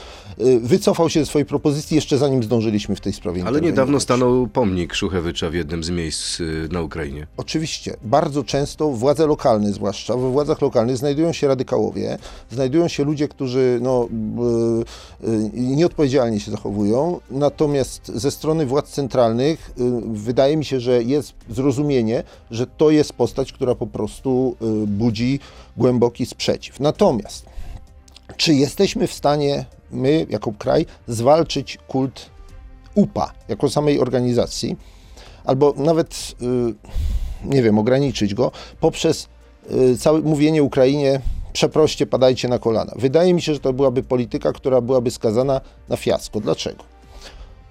y, 0.41 0.61
wycofał 0.61 1.11
się 1.11 1.21
ze 1.21 1.27
swojej 1.27 1.47
propozycji 1.47 1.95
jeszcze 1.95 2.19
zanim 2.19 2.43
zdążyliśmy 2.43 2.97
w 2.97 3.01
tej 3.01 3.13
sprawie 3.13 3.45
Ale 3.47 3.61
niedawno 3.61 4.01
stanął 4.01 4.47
pomnik 4.47 4.95
Szuchewycza 4.95 5.51
w 5.51 5.55
jednym 5.55 5.85
z 5.85 5.91
miejsc 5.91 6.26
y, 6.41 6.69
na 6.73 6.83
Ukrainie. 6.83 7.27
Oczywiście. 7.37 7.97
Bardzo 8.03 8.45
często 8.45 8.89
władze 8.91 9.27
lokalne, 9.27 9.73
zwłaszcza 9.73 10.17
we 10.17 10.31
władzach 10.31 10.61
lokalnych, 10.61 10.97
znajdują 10.97 11.33
się 11.33 11.49
radykałowie, 11.49 12.19
znajdują 12.51 12.89
się 12.89 13.05
ludzie, 13.05 13.29
którzy 13.29 13.79
no, 13.83 14.09
yy, 15.23 15.33
yy, 15.53 15.77
nieodpowiedzialnie 15.77 16.41
się 16.41 16.51
zachowują. 16.51 17.21
Natomiast 17.31 18.13
ze 18.15 18.31
strony 18.31 18.67
władz 18.67 18.91
centralnych 18.91 19.71
wydaje 20.07 20.57
mi 20.57 20.65
się, 20.65 20.81
że 20.81 21.03
jest 21.03 21.35
zrozumienie, 21.51 22.23
że 22.51 22.67
to 22.67 22.91
jest 22.91 23.13
postać, 23.13 23.53
która 23.53 23.75
po 23.75 23.87
prostu 23.87 24.57
y, 24.63 24.87
budzi 24.87 25.41
głęboki 25.77 26.27
sprzeciw. 26.27 26.81
Natomiast 26.81 27.57
czy 28.37 28.55
jesteśmy 28.55 29.07
w 29.07 29.13
stanie 29.13 29.65
my, 29.91 30.27
jako 30.31 30.53
kraj, 30.53 30.87
zwalczyć 31.09 31.79
kult 31.89 32.31
UPA 32.95 33.33
jako 33.49 33.71
samej 33.71 34.01
organizacji, 34.01 34.77
albo 35.47 35.75
nawet, 35.77 36.35
y, 36.43 36.75
nie 37.45 37.63
wiem, 37.63 37.79
ograniczyć 37.79 38.35
go 38.35 38.53
poprzez 38.81 39.29
y, 39.71 39.99
całe 39.99 40.21
mówienie 40.21 40.63
Ukrainie, 40.63 41.21
przeproście, 41.53 42.07
padajcie 42.07 42.49
na 42.49 42.59
kolana. 42.59 42.93
Wydaje 42.97 43.35
mi 43.35 43.43
się, 43.43 43.55
że 43.55 43.61
to 43.61 43.73
byłaby 43.73 44.03
polityka, 44.03 44.53
która 44.53 44.81
byłaby 44.81 45.11
skazana 45.11 45.61
na 45.89 45.97
fiasko. 45.97 46.41
Dlaczego? 46.41 46.85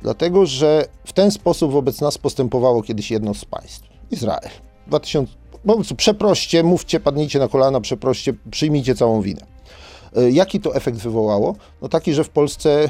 Dlatego, 0.01 0.45
że 0.45 0.85
w 1.05 1.13
ten 1.13 1.31
sposób 1.31 1.71
wobec 1.71 2.01
nas 2.01 2.17
postępowało 2.17 2.83
kiedyś 2.83 3.11
jedno 3.11 3.33
z 3.33 3.45
państw 3.45 3.89
Izrael. 4.11 4.49
2000, 4.87 5.33
po 5.67 5.75
prostu 5.75 5.95
przeproście, 5.95 6.63
mówcie, 6.63 6.99
padnijcie 6.99 7.39
na 7.39 7.47
kolana, 7.47 7.81
przeproście, 7.81 8.33
przyjmijcie 8.51 8.95
całą 8.95 9.21
winę. 9.21 9.45
E, 10.15 10.31
jaki 10.31 10.59
to 10.59 10.75
efekt 10.75 10.97
wywołało? 10.97 11.55
No 11.81 11.89
taki, 11.89 12.13
że 12.13 12.23
w 12.23 12.29
Polsce 12.29 12.89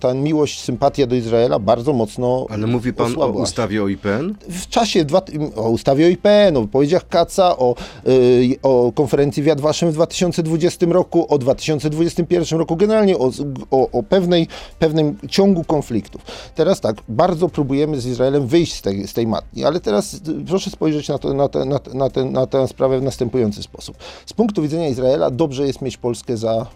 ta 0.00 0.14
miłość, 0.14 0.60
sympatia 0.60 1.06
do 1.06 1.16
Izraela 1.16 1.58
bardzo 1.58 1.92
mocno 1.92 2.46
Ale 2.50 2.66
mówi 2.66 2.92
pan 2.92 3.06
osłabła. 3.06 3.40
o 3.40 3.42
ustawie 3.42 3.82
o 3.82 3.88
IPN? 3.88 4.34
W 4.48 4.68
czasie, 4.68 5.04
dwa, 5.04 5.22
o 5.56 5.70
ustawie 5.70 6.06
o 6.06 6.08
IPN, 6.08 6.56
o 6.56 6.60
wypowiedziach 6.60 7.08
Kaca, 7.08 7.58
o, 7.58 7.74
yy, 8.06 8.56
o 8.62 8.92
konferencji 8.94 9.42
w 9.42 9.46
w 9.46 9.92
2020 9.92 10.86
roku, 10.86 11.26
o 11.34 11.38
2021 11.38 12.58
roku, 12.58 12.76
generalnie 12.76 13.18
o, 13.18 13.30
o, 13.70 13.90
o 13.90 14.02
pewnej, 14.02 14.46
pewnym 14.78 15.18
ciągu 15.28 15.64
konfliktów. 15.64 16.22
Teraz 16.54 16.80
tak, 16.80 16.96
bardzo 17.08 17.48
próbujemy 17.48 18.00
z 18.00 18.06
Izraelem 18.06 18.46
wyjść 18.46 18.74
z 18.74 18.82
tej, 18.82 19.06
z 19.06 19.12
tej 19.12 19.26
matni, 19.26 19.64
ale 19.64 19.80
teraz 19.80 20.14
y, 20.14 20.20
proszę 20.46 20.70
spojrzeć 20.70 21.08
na, 21.08 21.18
to, 21.18 21.34
na, 21.34 21.48
te, 21.48 21.64
na, 21.64 21.80
na, 21.94 22.24
na 22.24 22.46
tę 22.46 22.68
sprawę 22.68 23.00
w 23.00 23.02
następujący 23.02 23.62
sposób. 23.62 23.96
Z 24.26 24.32
punktu 24.32 24.62
widzenia 24.62 24.88
Izraela 24.88 25.30
dobrze 25.30 25.66
jest 25.66 25.82
mieć 25.82 25.96
Polskę 25.96 26.36
za, 26.36 26.66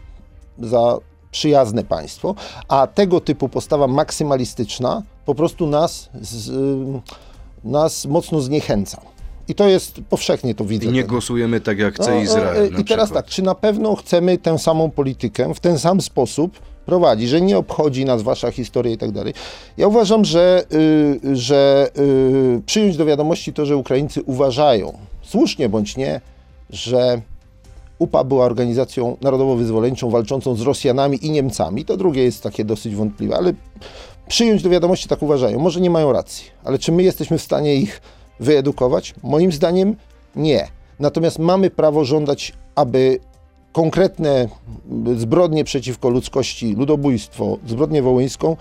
za 0.59 0.99
przyjazne 1.35 1.85
państwo, 1.85 2.35
a 2.69 2.87
tego 2.87 3.21
typu 3.21 3.49
postawa 3.49 3.87
maksymalistyczna 3.87 5.03
po 5.26 5.35
prostu 5.35 5.67
nas, 5.67 6.09
z, 6.21 6.50
nas 7.64 8.07
mocno 8.07 8.41
zniechęca. 8.41 9.00
I 9.49 9.55
to 9.55 9.69
jest 9.69 10.00
powszechnie 10.11 10.55
to 10.55 10.64
widzę. 10.64 10.87
I 10.87 10.93
nie 10.93 11.05
głosujemy 11.05 11.61
tak, 11.61 11.79
jak 11.79 11.95
chce 11.95 12.11
no, 12.11 12.21
Izrael. 12.21 12.71
I 12.81 12.85
teraz 12.85 13.12
tak, 13.12 13.26
czy 13.26 13.43
na 13.43 13.55
pewno 13.55 13.97
chcemy 13.97 14.38
tę 14.38 14.59
samą 14.59 14.91
politykę 14.91 15.55
w 15.55 15.61
ten 15.61 15.79
sam 15.79 16.00
sposób 16.00 16.59
prowadzić, 16.87 17.29
że 17.29 17.41
nie 17.41 17.59
obchodzi 17.59 18.05
nas 18.05 18.23
wasza 18.23 18.50
historia 18.50 18.93
i 18.93 18.99
tak 18.99 19.11
dalej. 19.11 19.35
Ja 19.76 19.87
uważam, 19.88 20.25
że, 20.25 20.64
y, 20.73 21.37
że 21.37 21.91
y, 21.99 22.62
przyjąć 22.67 22.97
do 22.97 23.05
wiadomości 23.05 23.53
to, 23.53 23.67
że 23.67 23.76
Ukraińcy 23.76 24.23
uważają, 24.23 24.99
słusznie 25.23 25.69
bądź 25.69 25.97
nie, 25.97 26.21
że 26.71 27.21
UPA 27.99 28.25
była 28.25 28.45
organizacją 28.45 29.17
narodowo-wyzwoleńczą 29.21 30.11
walczącą 30.11 30.55
z 30.55 30.61
Rosjanami 30.61 31.27
i 31.27 31.31
Niemcami. 31.31 31.85
To 31.85 31.97
drugie 31.97 32.25
jest 32.25 32.43
takie 32.43 32.65
dosyć 32.65 32.95
wątpliwe, 32.95 33.37
ale 33.37 33.53
przyjąć 34.29 34.63
do 34.63 34.71
wiadomości 34.71 35.09
tak 35.09 35.23
uważają. 35.23 35.59
Może 35.59 35.81
nie 35.81 35.91
mają 35.91 36.13
racji, 36.13 36.45
ale 36.65 36.79
czy 36.79 36.93
my 36.93 37.03
jesteśmy 37.03 37.39
w 37.39 37.43
stanie 37.43 37.77
ich 37.77 38.01
wyedukować? 38.41 39.15
Moim 39.23 39.53
zdaniem 39.53 39.97
nie. 40.37 40.69
Natomiast 41.01 41.39
mamy 41.39 41.71
prawo 41.71 42.05
żądać, 42.05 42.53
aby 42.75 43.19
konkretne 43.73 44.49
zbrodnie 45.17 45.65
przeciwko 45.65 46.09
ludzkości, 46.09 46.75
ludobójstwo, 46.75 47.59
zbrodnię 47.67 48.03
wołyńską 48.03 48.57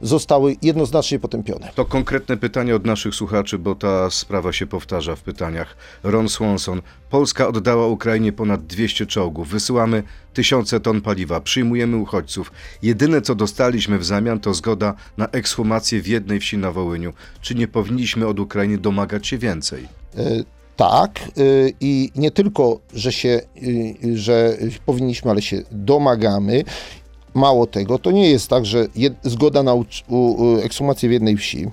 zostały 0.00 0.56
jednoznacznie 0.62 1.18
potępione. 1.18 1.70
To 1.74 1.84
konkretne 1.84 2.36
pytanie 2.36 2.76
od 2.76 2.86
naszych 2.86 3.14
słuchaczy, 3.14 3.58
bo 3.58 3.74
ta 3.74 4.10
sprawa 4.10 4.52
się 4.52 4.66
powtarza 4.66 5.16
w 5.16 5.22
pytaniach. 5.22 5.76
Ron 6.02 6.28
Swanson. 6.28 6.82
Polska 7.10 7.48
oddała 7.48 7.86
Ukrainie 7.86 8.32
ponad 8.32 8.66
200 8.66 9.06
czołgów. 9.06 9.48
Wysyłamy 9.48 10.02
tysiące 10.34 10.80
ton 10.80 11.00
paliwa. 11.00 11.40
Przyjmujemy 11.40 11.96
uchodźców. 11.96 12.52
Jedyne 12.82 13.22
co 13.22 13.34
dostaliśmy 13.34 13.98
w 13.98 14.04
zamian 14.04 14.40
to 14.40 14.54
zgoda 14.54 14.94
na 15.16 15.28
ekshumację 15.28 16.02
w 16.02 16.06
jednej 16.06 16.40
wsi 16.40 16.58
na 16.58 16.72
Wołyniu. 16.72 17.12
Czy 17.40 17.54
nie 17.54 17.68
powinniśmy 17.68 18.26
od 18.26 18.40
Ukrainy 18.40 18.78
domagać 18.78 19.26
się 19.26 19.38
więcej? 19.38 19.88
E, 20.16 20.44
tak, 20.78 21.20
y, 21.38 21.72
i 21.80 22.10
nie 22.16 22.30
tylko, 22.30 22.80
że 22.94 23.12
się, 23.12 23.40
y, 23.62 24.18
że 24.18 24.56
powinniśmy, 24.86 25.30
ale 25.30 25.42
się 25.42 25.62
domagamy. 25.72 26.64
Mało 27.38 27.66
tego, 27.66 27.98
to 27.98 28.10
nie 28.10 28.30
jest 28.30 28.48
tak, 28.48 28.66
że 28.66 28.86
jed, 28.96 29.14
zgoda 29.22 29.62
na 29.62 29.74
ekshumację 30.62 31.08
w 31.08 31.12
jednej 31.12 31.36
wsi. 31.36 31.68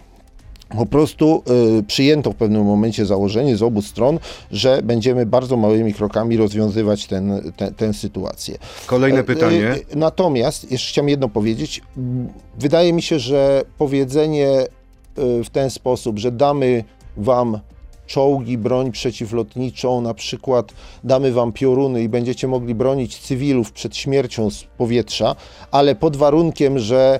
Po 0.70 0.86
prostu 0.86 1.44
y, 1.80 1.84
przyjęto 1.84 2.32
w 2.32 2.36
pewnym 2.36 2.66
momencie 2.66 3.06
założenie 3.06 3.58
z 3.58 3.64
obu 3.64 3.82
stron, 3.82 4.20
że 4.52 4.82
będziemy 4.84 5.26
bardzo 5.26 5.58
małymi 5.58 5.94
krokami 5.94 6.38
rozwiązywać 6.38 7.08
ten, 7.08 7.52
te, 7.58 7.72
tę 7.72 7.94
sytuację. 7.94 8.58
Kolejne 8.86 9.24
pytanie. 9.24 9.76
Y, 9.94 9.96
natomiast 9.96 10.72
jeszcze 10.72 10.90
chciałem 10.90 11.10
jedno 11.10 11.30
powiedzieć. 11.30 11.82
Wydaje 12.60 12.94
mi 12.94 13.02
się, 13.02 13.20
że 13.20 13.62
powiedzenie 13.78 14.62
y, 14.62 15.44
w 15.44 15.50
ten 15.50 15.70
sposób, 15.70 16.20
że 16.20 16.32
damy 16.32 16.84
wam 17.18 17.60
czołgi, 18.08 18.58
broń 18.58 18.92
przeciwlotniczą, 18.92 20.02
na 20.02 20.14
przykład 20.14 20.74
damy 21.04 21.32
wam 21.32 21.52
pioruny 21.52 22.04
i 22.04 22.10
będziecie 22.10 22.48
mogli 22.48 22.76
bronić 22.76 23.18
cywilów 23.18 23.72
przed 23.72 23.98
śmiercią 23.98 24.50
z 24.50 24.64
powietrza, 24.64 25.36
ale 25.72 25.96
pod 25.96 26.16
warunkiem, 26.18 26.80
że 26.80 27.20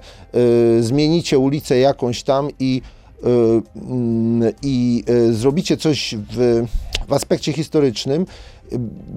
y, 0.78 0.84
zmienicie 0.84 1.40
ulicę 1.40 1.80
jakąś 1.80 2.24
tam 2.24 2.48
i, 2.60 2.82
y, 3.24 3.28
y, 3.28 4.54
i 4.62 5.04
zrobicie 5.32 5.78
coś 5.78 6.16
w, 6.32 6.66
w 7.08 7.14
aspekcie 7.14 7.54
historycznym, 7.54 8.26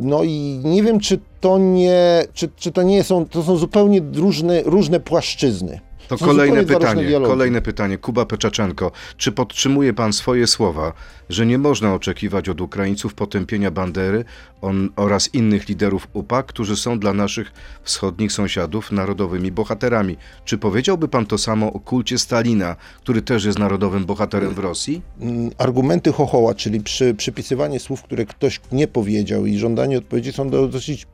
no 0.00 0.24
i 0.24 0.60
nie 0.64 0.82
wiem, 0.82 1.00
czy 1.00 1.20
to 1.40 1.58
nie, 1.58 2.24
czy, 2.34 2.48
czy 2.56 2.72
to 2.72 2.82
nie 2.82 3.04
są, 3.04 3.26
to 3.26 3.42
są 3.42 3.56
zupełnie 3.56 4.00
różne, 4.14 4.62
różne 4.62 5.00
płaszczyzny. 5.00 5.80
To 6.08 6.18
kolejne 6.18 6.64
pytanie, 6.64 7.20
kolejne 7.26 7.62
pytanie. 7.62 7.98
Kuba 7.98 8.26
Peczaczenko, 8.26 8.92
czy 9.16 9.32
podtrzymuje 9.32 9.94
pan 9.94 10.12
swoje 10.12 10.46
słowa, 10.46 10.92
że 11.28 11.46
nie 11.46 11.58
można 11.58 11.94
oczekiwać 11.94 12.48
od 12.48 12.60
Ukraińców 12.60 13.14
potępienia 13.14 13.70
Bandery 13.70 14.24
on, 14.62 14.88
oraz 14.96 15.34
innych 15.34 15.68
liderów 15.68 16.08
UPA, 16.12 16.42
którzy 16.42 16.76
są 16.76 16.98
dla 16.98 17.12
naszych 17.12 17.52
wschodnich 17.82 18.32
sąsiadów 18.32 18.92
narodowymi 18.92 19.52
bohaterami? 19.52 20.16
Czy 20.44 20.58
powiedziałby 20.58 21.08
pan 21.08 21.26
to 21.26 21.38
samo 21.38 21.72
o 21.72 21.80
kulcie 21.80 22.18
Stalina, 22.18 22.76
który 23.02 23.22
też 23.22 23.44
jest 23.44 23.58
narodowym 23.58 24.04
bohaterem 24.04 24.54
w 24.54 24.58
Rosji? 24.58 25.02
Mm, 25.20 25.50
argumenty 25.58 26.12
chochoła, 26.12 26.54
czyli 26.54 26.80
przy, 26.80 27.14
przypisywanie 27.14 27.80
słów, 27.80 28.02
które 28.02 28.26
ktoś 28.26 28.60
nie 28.72 28.88
powiedział 28.88 29.46
i 29.46 29.58
żądanie 29.58 29.98
odpowiedzi 29.98 30.32
są 30.32 30.50
dosyć 30.50 31.06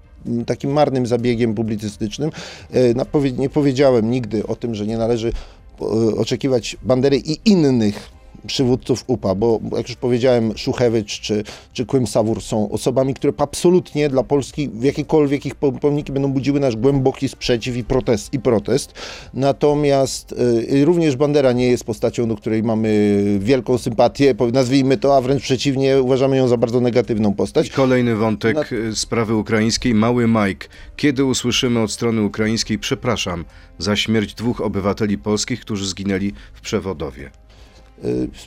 takim 0.47 0.71
marnym 0.71 1.07
zabiegiem 1.07 1.55
publicystycznym. 1.55 2.31
E, 2.73 3.33
nie 3.39 3.51
powiedziałem 3.51 4.11
nigdy 4.11 4.47
o 4.47 4.57
tym, 4.57 4.75
że 4.75 4.87
nie 4.87 4.99
należy 4.99 5.33
e, 5.81 5.85
oczekiwać 6.17 6.77
Bandery 6.83 7.17
i 7.17 7.51
innych 7.51 8.14
przywódców 8.47 9.05
UPA, 9.07 9.35
bo 9.35 9.61
jak 9.77 9.89
już 9.89 9.97
powiedziałem, 9.97 10.59
Szuchewicz 10.59 11.21
czy, 11.21 11.45
czy 11.73 11.87
Kłym 11.87 12.07
Sawur 12.07 12.43
są 12.43 12.71
osobami, 12.71 13.15
które 13.15 13.33
absolutnie 13.37 14.09
dla 14.09 14.23
Polski 14.23 14.69
w 14.69 14.83
jakiekolwiek 14.83 15.47
ich 15.47 15.55
pomniki 15.55 16.13
będą 16.13 16.33
budziły 16.33 16.61
nasz 16.61 16.77
głęboki 16.77 17.29
sprzeciw 17.29 17.77
i 17.77 17.85
protest. 17.85 18.35
I 18.35 18.41
protest. 18.41 18.93
Natomiast 19.35 20.35
y, 20.73 20.85
również 20.85 21.17
Bandera 21.17 21.53
nie 21.53 21.67
jest 21.67 21.85
postacią, 21.85 22.29
do 22.29 22.37
której 22.37 22.63
mamy 22.63 23.21
wielką 23.39 23.79
sympatię, 23.79 24.35
nazwijmy 24.53 24.97
to, 24.97 25.17
a 25.17 25.21
wręcz 25.21 25.43
przeciwnie, 25.43 26.03
uważamy 26.03 26.37
ją 26.37 26.49
za 26.49 26.57
bardzo 26.57 26.81
negatywną 26.81 27.35
postać. 27.35 27.67
I 27.67 27.71
kolejny 27.71 28.17
wątek 28.17 28.57
Na... 28.57 28.79
Y, 28.79 28.97
sprawy 28.97 29.35
ukraińskiej. 29.37 29.95
Mały 29.95 30.27
Mike. 30.27 30.69
Kiedy 30.97 31.25
usłyszymy 31.25 31.81
od 31.81 31.93
strony 31.93 32.23
ukraińskiej, 32.23 32.79
przepraszam, 32.79 33.45
za 33.79 33.97
śmierć 33.97 34.35
dwóch 34.35 34.61
obywateli 34.61 35.19
polskich, 35.19 35.61
którzy 35.61 35.87
zginęli 35.87 36.33
w 36.55 36.61
Przewodowie? 36.61 37.44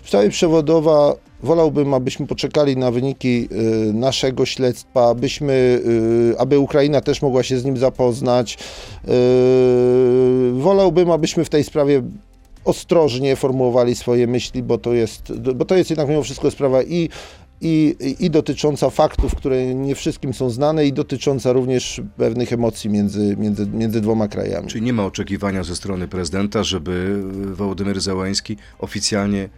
Sprawie 0.04 0.30
przewodowa 0.30 1.16
wolałbym, 1.44 1.94
abyśmy 1.94 2.28
poczekali 2.28 2.78
na 2.78 2.92
wyniki 2.92 3.50
y, 3.90 3.94
naszego 3.94 4.46
śledztwa, 4.46 5.10
abyśmy, 5.10 5.82
y, 6.34 6.40
aby 6.40 6.60
Ukraina 6.60 7.02
też 7.02 7.22
mogła 7.22 7.44
się 7.44 7.60
z 7.60 7.66
nim 7.66 7.78
zapoznać. 7.78 8.58
Y, 9.08 9.10
wolałbym, 10.54 11.12
abyśmy 11.12 11.46
w 11.46 11.50
tej 11.50 11.64
sprawie 11.64 12.02
ostrożnie 12.66 13.36
formułowali 13.36 13.96
swoje 13.96 14.28
myśli, 14.28 14.64
bo 14.64 14.78
to 14.78 14.94
jest, 14.94 15.34
bo 15.56 15.66
to 15.66 15.76
jest 15.76 15.90
jednak 15.90 16.10
mimo 16.10 16.24
wszystko 16.24 16.52
sprawa 16.52 16.84
i 16.84 17.10
i, 17.62 17.96
i 18.20 18.30
dotycząca 18.30 18.90
faktów, 18.90 19.36
które 19.36 19.76
nie 19.76 19.96
wszystkim 19.96 20.34
są 20.34 20.50
znane, 20.50 20.86
i 20.86 20.94
dotycząca 20.94 21.54
również 21.54 22.02
pewnych 22.18 22.54
emocji 22.54 22.90
między, 22.90 23.36
między, 23.38 23.68
między 23.68 24.02
dwoma 24.02 24.28
krajami. 24.28 24.68
Czyli 24.68 24.86
nie 24.86 24.94
ma 24.94 25.06
oczekiwania 25.06 25.64
ze 25.64 25.76
strony 25.76 26.08
prezydenta, 26.08 26.64
żeby 26.64 27.24
Wołodymyr 27.54 28.02
Załański 28.02 28.58
oficjalnie 28.80 29.50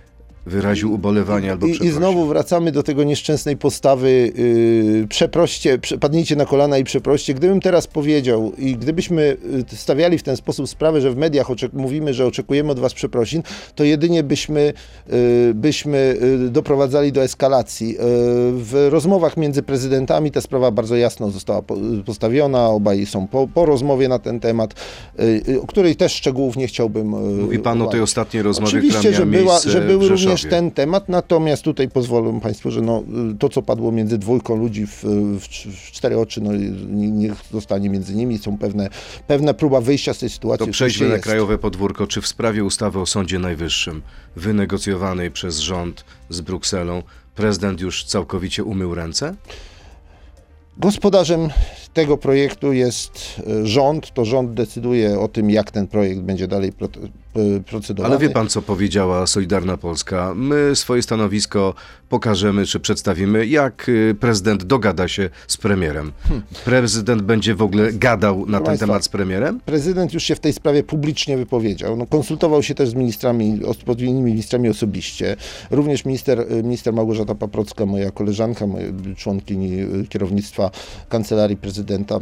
wyraził 0.49 0.93
ubolewanie 0.93 1.51
albo 1.51 1.67
I, 1.67 1.85
I 1.85 1.91
znowu 1.91 2.25
wracamy 2.25 2.71
do 2.71 2.83
tego 2.83 3.03
nieszczęsnej 3.03 3.57
postawy 3.57 4.31
yy, 4.35 5.07
przeproście, 5.07 5.79
padnijcie 5.99 6.35
na 6.35 6.45
kolana 6.45 6.77
i 6.77 6.83
przeproście. 6.83 7.33
Gdybym 7.33 7.61
teraz 7.61 7.87
powiedział 7.87 8.51
i 8.57 8.75
gdybyśmy 8.75 9.37
y, 9.73 9.75
stawiali 9.75 10.17
w 10.17 10.23
ten 10.23 10.37
sposób 10.37 10.69
sprawę, 10.69 11.01
że 11.01 11.11
w 11.11 11.17
mediach 11.17 11.47
mówimy, 11.73 12.13
że 12.13 12.25
oczekujemy 12.25 12.71
od 12.71 12.79
was 12.79 12.93
przeprosin, 12.93 13.43
to 13.75 13.83
jedynie 13.83 14.23
byśmy, 14.23 14.73
yy, 15.07 15.15
byśmy 15.53 16.17
yy, 16.41 16.49
doprowadzali 16.49 17.11
do 17.11 17.23
eskalacji. 17.23 17.89
Yy, 17.89 17.97
w 18.51 18.87
rozmowach 18.89 19.37
między 19.37 19.63
prezydentami 19.63 20.31
ta 20.31 20.41
sprawa 20.41 20.71
bardzo 20.71 20.95
jasno 20.95 21.31
została 21.31 21.61
po, 21.61 21.75
postawiona, 22.05 22.67
obaj 22.67 23.05
są 23.05 23.27
po, 23.27 23.47
po, 23.47 23.65
rozmowie 23.65 24.07
na 24.07 24.19
ten 24.19 24.39
temat, 24.39 24.73
o 25.61 25.67
której 25.67 25.95
też 25.95 26.13
szczegółów 26.13 26.57
nie 26.57 26.67
chciałbym 26.67 27.07
Mówi 27.41 27.59
pan 27.59 27.81
o 27.81 27.87
tej 27.87 28.01
ostatniej 28.01 28.43
rozmowie, 28.43 28.69
Oczywiście, 28.69 29.13
że, 29.13 29.25
była, 29.25 29.59
że 29.59 29.81
były 29.81 30.09
również 30.09 30.38
również 30.43 30.59
ten 30.59 30.71
temat, 30.71 31.09
natomiast 31.09 31.63
tutaj 31.63 31.89
pozwolą 31.89 32.39
Państwo, 32.39 32.71
że 32.71 32.81
no, 32.81 33.03
to, 33.39 33.49
co 33.49 33.61
padło 33.61 33.91
między 33.91 34.17
dwójką 34.17 34.55
ludzi 34.55 34.87
w, 34.87 35.03
w, 35.03 35.47
w 35.87 35.91
cztery 35.91 36.17
oczy, 36.17 36.41
no, 36.41 36.51
niech 36.89 37.33
zostanie 37.51 37.89
między 37.89 38.15
nimi. 38.15 38.37
Są 38.37 38.57
pewne, 38.57 38.89
pewna 39.27 39.53
próba 39.53 39.81
wyjścia 39.81 40.13
z 40.13 40.19
tej 40.19 40.29
sytuacji. 40.29 40.65
To 40.65 40.71
przejdźmy 40.71 41.09
na 41.09 41.19
krajowe 41.19 41.57
podwórko. 41.57 42.07
Czy 42.07 42.21
w 42.21 42.27
sprawie 42.27 42.63
ustawy 42.63 42.99
o 42.99 43.05
Sądzie 43.05 43.39
Najwyższym, 43.39 44.01
wynegocjowanej 44.35 45.31
przez 45.31 45.57
rząd 45.57 46.05
z 46.29 46.41
Brukselą, 46.41 47.03
prezydent 47.35 47.81
już 47.81 48.03
całkowicie 48.03 48.63
umył 48.63 48.95
ręce? 48.95 49.35
Gospodarzem 50.77 51.49
tego 51.93 52.17
projektu 52.17 52.73
jest 52.73 53.41
e, 53.47 53.65
rząd. 53.65 54.13
To 54.13 54.25
rząd 54.25 54.53
decyduje 54.53 55.19
o 55.19 55.27
tym, 55.27 55.49
jak 55.49 55.71
ten 55.71 55.87
projekt 55.87 56.21
będzie 56.21 56.47
dalej 56.47 56.73
procedowany. 57.65 58.15
Ale 58.15 58.27
wie 58.27 58.29
pan, 58.29 58.47
co 58.47 58.61
powiedziała 58.61 59.27
Solidarna 59.27 59.77
Polska? 59.77 60.33
My 60.35 60.75
swoje 60.75 61.01
stanowisko 61.01 61.73
pokażemy, 62.09 62.65
czy 62.65 62.79
przedstawimy, 62.79 63.47
jak 63.47 63.89
y, 63.89 64.15
prezydent 64.19 64.63
dogada 64.63 65.07
się 65.07 65.29
z 65.47 65.57
premierem. 65.57 66.11
Hmm. 66.23 66.43
Prezydent 66.65 67.21
będzie 67.21 67.55
w 67.55 67.61
ogóle 67.61 67.93
gadał 67.93 68.45
na 68.45 68.57
ten 68.57 68.65
Państwa, 68.65 68.87
temat 68.87 69.03
z 69.03 69.09
premierem? 69.09 69.59
Prezydent 69.59 70.13
już 70.13 70.23
się 70.23 70.35
w 70.35 70.39
tej 70.39 70.53
sprawie 70.53 70.83
publicznie 70.83 71.37
wypowiedział. 71.37 71.97
No, 71.97 72.05
konsultował 72.05 72.63
się 72.63 72.75
też 72.75 72.89
z 72.89 72.93
ministrami, 72.93 73.63
odpowiednimi 73.65 74.21
ministrami 74.21 74.69
osobiście. 74.69 75.35
Również 75.71 76.05
minister, 76.05 76.39
y, 76.39 76.63
minister 76.63 76.93
Małgorzata 76.93 77.35
Paprocka, 77.35 77.85
moja 77.85 78.11
koleżanka, 78.11 78.67
moja 78.67 78.85
członkini 79.17 79.81
y, 79.81 80.07
kierownictwa 80.09 80.71
Kancelarii 81.09 81.57
Prezydenta, 81.57 82.19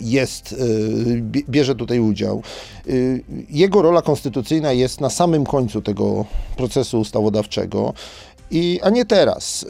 jest, 0.00 0.54
bierze 1.48 1.74
tutaj 1.74 2.00
udział. 2.00 2.42
Jego 3.50 3.82
rola 3.82 4.02
konstytucyjna 4.02 4.72
jest 4.72 5.00
na 5.00 5.10
samym 5.10 5.44
końcu 5.44 5.82
tego 5.82 6.24
procesu 6.56 7.00
ustawodawczego. 7.00 7.92
I, 8.50 8.80
a 8.82 8.90
nie 8.90 9.04
teraz. 9.04 9.62
Y, 9.62 9.66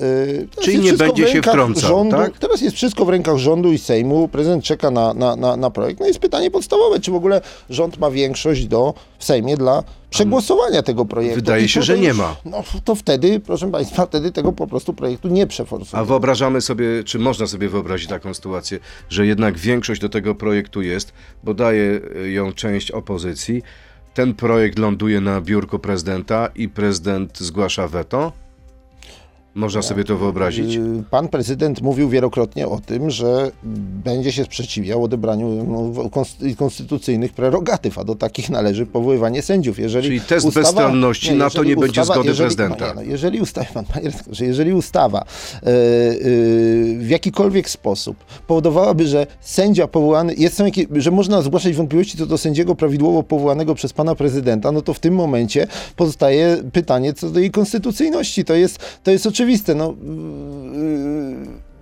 teraz 0.50 0.64
Czyli 0.64 0.78
nie 0.78 0.92
będzie 0.92 1.28
się 1.28 1.42
wtrącał, 1.42 1.88
rządu, 1.88 2.16
tak? 2.16 2.38
Teraz 2.38 2.60
jest 2.60 2.76
wszystko 2.76 3.04
w 3.04 3.08
rękach 3.08 3.36
rządu 3.36 3.72
i 3.72 3.78
Sejmu. 3.78 4.28
Prezydent 4.28 4.64
czeka 4.64 4.90
na, 4.90 5.14
na, 5.14 5.36
na, 5.36 5.56
na 5.56 5.70
projekt. 5.70 6.00
No 6.00 6.06
jest 6.06 6.18
pytanie 6.18 6.50
podstawowe, 6.50 7.00
czy 7.00 7.10
w 7.10 7.14
ogóle 7.14 7.40
rząd 7.70 7.98
ma 7.98 8.10
większość 8.10 8.66
do, 8.66 8.94
w 9.18 9.24
Sejmie 9.24 9.56
dla 9.56 9.82
przegłosowania 10.10 10.82
tego 10.82 11.04
projektu. 11.04 11.36
Wydaje 11.36 11.68
się, 11.68 11.82
że 11.82 11.98
nie 11.98 12.14
ma. 12.14 12.36
No 12.44 12.62
to 12.84 12.94
wtedy, 12.94 13.40
proszę 13.40 13.70
Państwa, 13.70 14.06
wtedy 14.06 14.32
tego 14.32 14.52
po 14.52 14.66
prostu 14.66 14.94
projektu 14.94 15.28
nie 15.28 15.46
przeforsuje. 15.46 16.00
A 16.00 16.04
wyobrażamy 16.04 16.60
sobie, 16.60 17.04
czy 17.04 17.18
można 17.18 17.46
sobie 17.46 17.68
wyobrazić 17.68 18.08
taką 18.08 18.34
sytuację, 18.34 18.78
że 19.08 19.26
jednak 19.26 19.58
większość 19.58 20.00
do 20.00 20.08
tego 20.08 20.34
projektu 20.34 20.82
jest, 20.82 21.12
bo 21.44 21.54
daje 21.54 22.00
ją 22.24 22.52
część 22.52 22.90
opozycji, 22.90 23.62
ten 24.14 24.34
projekt 24.34 24.78
ląduje 24.78 25.20
na 25.20 25.40
biurku 25.40 25.78
prezydenta 25.78 26.48
i 26.54 26.68
prezydent 26.68 27.38
zgłasza 27.38 27.88
weto? 27.88 28.32
Można 29.56 29.82
sobie 29.82 30.04
to 30.04 30.16
wyobrazić? 30.16 30.76
Y, 30.76 31.04
Pan 31.10 31.28
prezydent 31.28 31.82
mówił 31.82 32.08
wielokrotnie 32.08 32.68
o 32.68 32.80
tym, 32.80 33.10
że 33.10 33.50
będzie 34.04 34.32
się 34.32 34.44
sprzeciwiał 34.44 35.04
odebraniu 35.04 35.64
no, 35.68 36.02
konst- 36.02 36.56
konstytucyjnych 36.56 37.32
prerogatyw, 37.32 37.98
a 37.98 38.04
do 38.04 38.14
takich 38.14 38.50
należy 38.50 38.86
powoływanie 38.86 39.42
sędziów. 39.42 39.78
Jeżeli 39.78 40.06
Czyli 40.06 40.20
test 40.20 40.54
bezstronności, 40.54 41.34
na 41.34 41.50
to 41.50 41.64
nie 41.64 41.76
będzie 41.76 42.04
zgody 42.04 42.28
jeżeli, 42.28 42.38
prezydenta. 42.38 42.86
No, 42.86 43.00
nie, 43.00 43.06
no, 43.06 43.12
jeżeli 43.12 43.40
ustawa, 43.40 43.66
pan, 43.74 43.84
panie 43.84 44.06
redaktorze, 44.06 44.44
jeżeli 44.44 44.72
ustawa 44.72 45.20
e, 45.20 45.66
e, 45.66 45.72
w 46.98 47.06
jakikolwiek 47.08 47.70
sposób 47.70 48.16
powodowałaby, 48.46 49.06
że 49.06 49.26
sędzia 49.40 49.88
powołany, 49.88 50.34
jest, 50.34 50.62
że 50.96 51.10
można 51.10 51.42
zgłaszać 51.42 51.74
wątpliwości 51.74 52.18
co 52.18 52.26
do 52.26 52.38
sędziego 52.38 52.74
prawidłowo 52.74 53.22
powołanego 53.22 53.74
przez 53.74 53.92
pana 53.92 54.14
prezydenta, 54.14 54.72
no 54.72 54.82
to 54.82 54.94
w 54.94 55.00
tym 55.00 55.14
momencie 55.14 55.66
pozostaje 55.96 56.56
pytanie 56.72 57.12
co 57.12 57.30
do 57.30 57.40
jej 57.40 57.50
konstytucyjności. 57.50 58.44
To 58.44 58.54
jest, 58.54 58.78
to 59.02 59.10
jest 59.10 59.26
oczywiste. 59.26 59.45
oczywiste. 59.46 59.74
No, 59.74 59.94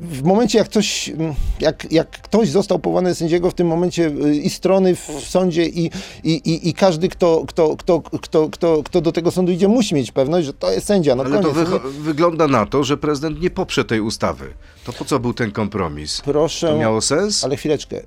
w 0.00 0.22
momencie, 0.22 0.58
jak 0.58 0.68
ktoś, 0.68 1.12
jak, 1.60 1.92
jak 1.92 2.10
ktoś 2.10 2.48
został 2.48 2.78
powołany 2.78 3.14
sędziego, 3.14 3.50
w 3.50 3.54
tym 3.54 3.66
momencie 3.66 4.02
yy, 4.02 4.36
i 4.36 4.50
strony 4.50 4.96
w 4.96 5.00
sądzie, 5.28 5.66
i, 5.66 5.90
i, 6.24 6.32
i, 6.32 6.68
i 6.68 6.74
każdy, 6.74 7.08
kto, 7.08 7.44
kto, 7.46 7.76
kto, 7.76 8.00
kto, 8.00 8.48
kto, 8.48 8.82
kto 8.82 9.00
do 9.00 9.12
tego 9.12 9.30
sądu 9.30 9.52
idzie, 9.52 9.68
musi 9.68 9.94
mieć 9.94 10.12
pewność, 10.12 10.46
że 10.46 10.52
to 10.52 10.72
jest 10.72 10.86
sędzia. 10.86 11.14
No 11.14 11.24
Ale 11.24 11.42
to 11.42 11.52
wy, 11.52 11.64
wygląda 11.90 12.48
na 12.48 12.66
to, 12.66 12.84
że 12.84 12.96
prezydent 12.96 13.40
nie 13.40 13.50
poprze 13.50 13.84
tej 13.84 14.00
ustawy. 14.00 14.54
To 14.84 14.92
po 14.92 15.04
co 15.04 15.18
był 15.18 15.34
ten 15.34 15.50
kompromis? 15.50 16.20
Proszę. 16.24 16.68
To 16.68 16.78
miało 16.78 17.00
sens? 17.00 17.44
Ale 17.44 17.56
chwileczkę. 17.56 17.96
y, 17.96 18.02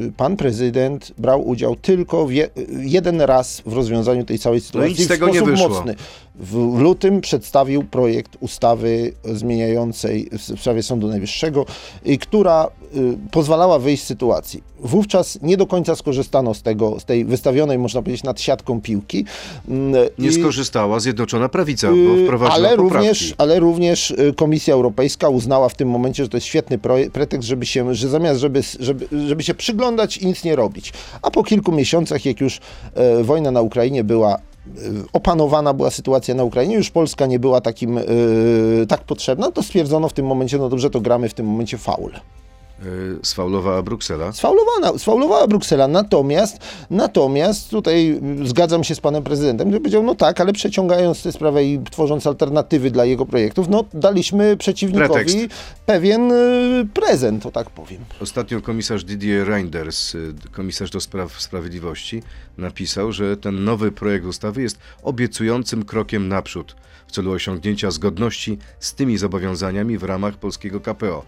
y, 0.00 0.12
Pan 0.16 0.36
prezydent 0.36 1.12
brał 1.18 1.48
udział 1.48 1.76
tylko 1.76 2.28
y, 2.30 2.50
jeden 2.80 3.20
raz 3.20 3.62
w 3.66 3.72
rozwiązaniu 3.72 4.24
tej 4.24 4.38
całej 4.38 4.60
sytuacji. 4.60 4.90
No 4.92 4.98
nic 4.98 5.00
z 5.00 5.04
w 5.04 5.08
tego 5.08 5.28
nie 5.28 5.42
wyszło. 5.42 5.68
mocny. 5.68 5.94
W 6.34 6.80
lutym 6.80 7.20
przedstawił 7.20 7.84
projekt 7.84 8.36
ustawy 8.40 9.12
zmieniającej 9.24 10.30
w 10.32 10.60
sprawie 10.60 10.82
Sądu 10.82 11.08
Najwyższego, 11.08 11.19
y, 12.06 12.18
która 12.18 12.68
y, 12.96 13.18
pozwalała 13.30 13.78
wyjść 13.78 14.02
z 14.02 14.06
sytuacji. 14.06 14.62
Wówczas 14.82 15.38
nie 15.42 15.56
do 15.56 15.66
końca 15.66 15.96
skorzystano 15.96 16.54
z 16.54 16.62
tego, 16.62 17.00
z 17.00 17.04
tej 17.04 17.24
wystawionej, 17.24 17.78
można 17.78 18.02
powiedzieć, 18.02 18.22
nad 18.24 18.40
siatką 18.40 18.80
piłki. 18.80 19.24
Mm, 19.68 19.92
Nie 20.18 20.28
i- 20.28 20.32
skorzystała 20.32 21.00
Zjednoczona 21.00 21.48
Prawica, 21.48 21.88
bo 21.88 21.94
Yy, 21.96 22.24
wprowadziła 22.24 22.54
ale 22.54 22.68
poprawki. 22.68 22.94
również, 22.94 23.34
ale 23.38 23.60
również 23.60 24.10
y, 24.10 24.32
Komisja 24.36 24.74
Europejska 24.74 25.28
uznała 25.28 25.68
w 25.68 25.74
tym 25.74 25.88
momencie, 25.88 26.22
że 26.22 26.28
to 26.28 26.36
jest 26.36 26.46
świetny 26.46 26.78
pretekst, 27.12 27.48
żeby 27.48 27.66
się, 27.66 27.94
że 27.94 28.08
zamiast, 28.08 28.40
żeby, 28.40 28.62
żeby, 28.80 29.08
żeby 29.28 29.42
się 29.42 29.54
przyglądać 29.54 30.16
i 30.18 30.26
nic 30.26 30.44
nie 30.44 30.56
robić. 30.56 30.92
A 31.22 31.30
po 31.30 31.44
kilku 31.44 31.72
miesiącach, 31.72 32.24
jak 32.24 32.40
już 32.40 32.60
wojna 33.22 33.50
na 33.50 33.60
Ukrainie 33.60 34.04
była 34.04 34.38
opanowana 35.12 35.74
była 35.74 35.90
sytuacja 35.90 36.34
na 36.34 36.44
Ukrainie, 36.44 36.76
już 36.76 36.90
Polska 36.90 37.26
nie 37.26 37.38
była 37.38 37.60
takim 37.60 37.98
e, 37.98 38.02
tak 38.88 39.00
potrzebna, 39.04 39.52
to 39.52 39.62
stwierdzono 39.62 40.08
w 40.08 40.12
tym 40.12 40.26
momencie, 40.26 40.58
no 40.58 40.68
dobrze, 40.68 40.90
to 40.90 41.00
gramy 41.00 41.28
w 41.28 41.34
tym 41.34 41.46
momencie 41.46 41.78
faul. 41.78 42.12
Yy, 42.84 43.18
Sfaulowała 43.22 43.82
Bruksela. 43.82 44.32
Sfaulowana, 44.32 44.98
sfaulowała 44.98 45.46
Bruksela, 45.46 45.88
natomiast, 45.88 46.58
natomiast 46.90 47.70
tutaj 47.70 48.20
y, 48.42 48.46
zgadzam 48.48 48.84
się 48.84 48.94
z 48.94 49.00
panem 49.00 49.22
prezydentem, 49.22 49.68
który 49.68 49.80
powiedział, 49.80 50.02
no 50.02 50.14
tak, 50.14 50.40
ale 50.40 50.52
przeciągając 50.52 51.22
tę 51.22 51.32
sprawę 51.32 51.64
i 51.64 51.80
tworząc 51.90 52.26
alternatywy 52.26 52.90
dla 52.90 53.04
jego 53.04 53.26
projektów, 53.26 53.68
no 53.68 53.84
daliśmy 53.94 54.56
przeciwnikowi 54.56 55.08
Pretekst. 55.08 55.36
pewien 55.86 56.32
y, 56.32 56.86
prezent, 56.94 57.46
o 57.46 57.50
tak 57.50 57.70
powiem. 57.70 58.04
Ostatnio 58.20 58.60
komisarz 58.60 59.04
Didier 59.04 59.48
Reinders, 59.48 60.14
y, 60.14 60.34
komisarz 60.52 60.90
do 60.90 61.00
spraw 61.00 61.40
sprawiedliwości, 61.42 62.22
napisał, 62.58 63.12
że 63.12 63.36
ten 63.36 63.64
nowy 63.64 63.92
projekt 63.92 64.26
ustawy 64.26 64.62
jest 64.62 64.78
obiecującym 65.02 65.84
krokiem 65.84 66.28
naprzód 66.28 66.76
w 67.06 67.12
celu 67.12 67.32
osiągnięcia 67.32 67.90
zgodności 67.90 68.58
z 68.80 68.94
tymi 68.94 69.18
zobowiązaniami 69.18 69.98
w 69.98 70.02
ramach 70.02 70.34
polskiego 70.36 70.80
KPO. 70.80 71.24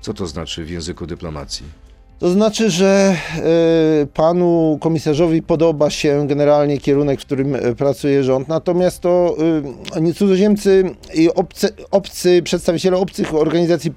Co 0.00 0.14
to 0.14 0.26
znaczy 0.26 0.64
w 0.64 0.70
języku 0.70 1.06
dyplomacji? 1.06 1.66
To 2.18 2.30
znaczy, 2.30 2.70
że 2.70 3.16
y, 4.02 4.06
panu 4.06 4.78
komisarzowi 4.80 5.42
podoba 5.42 5.90
się 5.90 6.26
generalnie 6.28 6.78
kierunek, 6.78 7.20
w 7.20 7.24
którym 7.24 7.54
y, 7.54 7.74
pracuje 7.76 8.24
rząd, 8.24 8.48
natomiast 8.48 9.00
to 9.00 9.36
y, 10.08 10.14
cudzoziemcy 10.14 10.94
i 11.14 11.34
obcy, 11.34 11.68
obcy 11.90 12.42
przedstawiciele 12.42 12.96
obcych 12.96 13.34
organizacji 13.34 13.92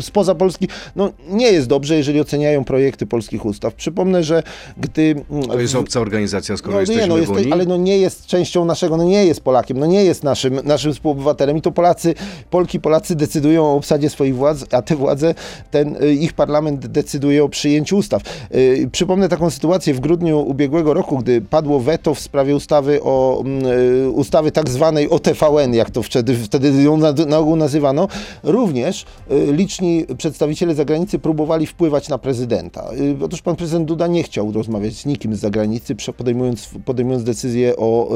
spoza 0.00 0.34
Polski, 0.34 0.68
no 0.96 1.10
nie 1.28 1.52
jest 1.52 1.68
dobrze, 1.68 1.96
jeżeli 1.96 2.20
oceniają 2.20 2.64
projekty 2.64 3.06
polskich 3.06 3.44
ustaw. 3.44 3.74
Przypomnę, 3.74 4.24
że 4.24 4.42
gdy... 4.76 5.14
To 5.48 5.60
jest 5.60 5.74
obca 5.74 6.00
organizacja, 6.00 6.56
skoro 6.56 6.74
no, 6.74 6.80
jesteśmy 6.80 7.02
nie, 7.02 7.08
no, 7.08 7.18
jest, 7.18 7.32
ale 7.50 7.66
no 7.66 7.76
nie 7.76 7.98
jest 7.98 8.26
częścią 8.26 8.64
naszego, 8.64 8.96
no 8.96 9.04
nie 9.04 9.24
jest 9.24 9.40
Polakiem, 9.40 9.78
no 9.78 9.86
nie 9.86 10.04
jest 10.04 10.22
naszym, 10.22 10.60
naszym 10.64 10.92
współobywatelem 10.92 11.56
i 11.56 11.62
to 11.62 11.72
Polacy, 11.72 12.14
Polki, 12.50 12.80
Polacy 12.80 13.16
decydują 13.16 13.64
o 13.64 13.76
obsadzie 13.76 14.10
swoich 14.10 14.36
władz, 14.36 14.64
a 14.72 14.82
te 14.82 14.96
władze, 14.96 15.34
ten 15.70 15.96
y, 16.02 16.14
ich 16.14 16.32
parlament 16.32 16.86
decyduje 16.86 17.44
o 17.44 17.48
przyjęciu 17.48 17.96
ustaw. 17.96 18.22
Y, 18.54 18.88
Przypomnę 18.92 19.28
taką 19.28 19.50
sytuację 19.50 19.94
w 19.94 20.00
grudniu 20.00 20.40
ubiegłego 20.40 20.94
roku, 20.94 21.18
gdy 21.18 21.40
padło 21.40 21.80
weto 21.80 22.14
w 22.14 22.20
sprawie 22.20 22.56
ustawy 22.56 23.02
o 23.02 23.42
mm, 23.44 23.66
y, 23.66 24.10
ustawy 24.10 24.52
tak 24.52 24.70
zwanej 24.70 25.10
OTVN, 25.10 25.74
jak 25.74 25.90
to 25.90 26.02
wtedy, 26.02 26.36
wtedy 26.36 26.82
ją 26.82 26.96
na, 26.96 27.12
na 27.12 27.38
ogół 27.38 27.56
nazywano, 27.56 28.08
również 28.42 29.04
y, 29.30 29.52
liczni 29.82 30.16
przedstawiciele 30.16 30.74
zagranicy 30.74 31.18
próbowali 31.18 31.66
wpływać 31.66 32.08
na 32.08 32.18
prezydenta. 32.18 32.90
Y, 33.20 33.24
Otóż 33.24 33.42
pan 33.42 33.56
prezydent 33.56 33.88
Duda 33.88 34.06
nie 34.06 34.22
chciał 34.22 34.52
rozmawiać 34.52 34.94
z 34.94 35.06
nikim 35.06 35.34
z 35.36 35.38
zagranicy, 35.40 35.94
podejmując, 36.16 36.68
podejmując 36.84 37.24
decyzję 37.24 37.76
o 37.76 38.08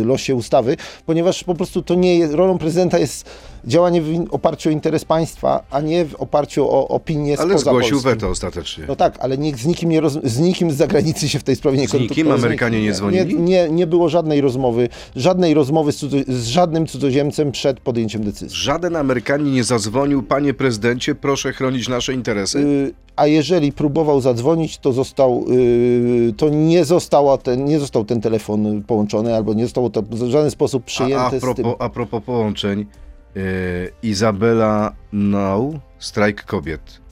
y, 0.00 0.04
losie 0.04 0.34
ustawy, 0.34 0.76
ponieważ 1.06 1.44
po 1.44 1.54
prostu 1.54 1.82
to 1.82 1.94
nie 1.94 2.18
jest, 2.18 2.34
rolą 2.34 2.58
prezydenta 2.58 2.98
jest 2.98 3.30
działanie 3.64 4.02
w 4.02 4.24
oparciu 4.30 4.68
o 4.68 4.72
interes 4.72 5.04
państwa, 5.04 5.62
a 5.70 5.80
nie 5.80 6.04
w 6.04 6.14
oparciu 6.14 6.68
o 6.70 6.88
opinię 6.88 7.36
Ale 7.40 7.58
zgłosił 7.58 7.90
Polski. 7.90 8.08
weto 8.10 8.28
ostatecznie. 8.28 8.84
No 8.88 8.96
tak, 8.96 9.18
ale 9.20 9.38
nikt 9.38 9.60
z 9.60 9.66
nikim, 9.66 9.90
nie 9.90 10.00
roz, 10.00 10.18
z 10.24 10.38
nikim 10.38 10.70
z 10.70 10.76
zagranicy 10.76 11.28
się 11.28 11.38
w 11.38 11.42
tej 11.42 11.56
sprawie 11.56 11.78
nie 11.78 11.88
Z 11.88 11.92
nikim? 11.92 12.08
kontaktował. 12.08 12.38
Amerykanie 12.38 12.78
nie 12.80 12.84
Nie, 12.86 12.92
dzwonili? 12.94 13.38
nie, 13.40 13.68
nie 13.70 13.86
było 13.86 14.08
żadnej 14.08 14.40
rozmowy, 14.40 14.88
żadnej 15.16 15.54
rozmowy 15.54 15.92
z, 15.92 15.98
z 16.28 16.46
żadnym 16.46 16.86
cudzoziemcem 16.86 17.52
przed 17.52 17.80
podjęciem 17.80 18.24
decyzji. 18.24 18.56
Żaden 18.58 18.96
Amerykanin 18.96 19.52
nie 19.54 19.64
zadzwonił, 19.64 20.22
panie 20.22 20.54
prezydencie, 20.54 21.01
proszę 21.20 21.52
chronić 21.52 21.88
nasze 21.88 22.14
interesy. 22.14 22.58
Y, 22.58 22.94
a 23.16 23.26
jeżeli 23.26 23.72
próbował 23.72 24.20
zadzwonić, 24.20 24.78
to 24.78 24.92
został, 24.92 25.44
y, 25.50 26.34
to 26.36 26.48
nie, 26.48 26.84
została 26.84 27.38
ten, 27.38 27.64
nie 27.64 27.78
został 27.78 28.04
ten 28.04 28.20
telefon 28.20 28.82
połączony, 28.82 29.34
albo 29.34 29.54
nie 29.54 29.62
zostało 29.64 29.90
to 29.90 30.02
w 30.02 30.30
żaden 30.30 30.50
sposób 30.50 30.82
A, 30.82 30.86
przyjęte 30.86 31.24
a, 31.24 31.28
z 31.28 31.30
tym. 31.30 31.40
propos, 31.40 31.76
a 31.78 31.88
propos 31.88 32.22
połączeń, 32.24 32.80
e, 32.80 33.40
Izabela 34.02 34.92
Nau, 35.12 35.80
strajk 35.98 36.44
kobiet. 36.44 37.02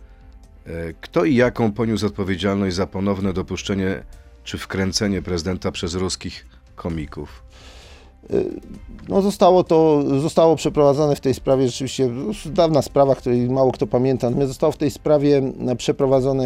Kto 1.00 1.24
i 1.24 1.34
jaką 1.34 1.72
poniósł 1.72 2.06
odpowiedzialność 2.06 2.76
za 2.76 2.86
ponowne 2.86 3.32
dopuszczenie 3.32 4.02
czy 4.44 4.58
wkręcenie 4.58 5.22
prezydenta 5.22 5.72
przez 5.72 5.94
ruskich 5.94 6.46
komików? 6.76 7.42
No 9.08 9.22
zostało 9.22 9.64
to, 9.64 10.02
zostało 10.20 10.56
przeprowadzone 10.56 11.16
w 11.16 11.20
tej 11.20 11.34
sprawie 11.34 11.66
rzeczywiście, 11.66 12.08
no, 12.08 12.32
dawna 12.46 12.82
sprawa, 12.82 13.14
której 13.14 13.48
mało 13.48 13.72
kto 13.72 13.86
pamięta, 13.86 14.26
natomiast 14.26 14.48
zostało 14.50 14.72
w 14.72 14.76
tej 14.76 14.90
sprawie 14.90 15.42
e, 15.68 15.76
przeprowadzone 15.76 16.44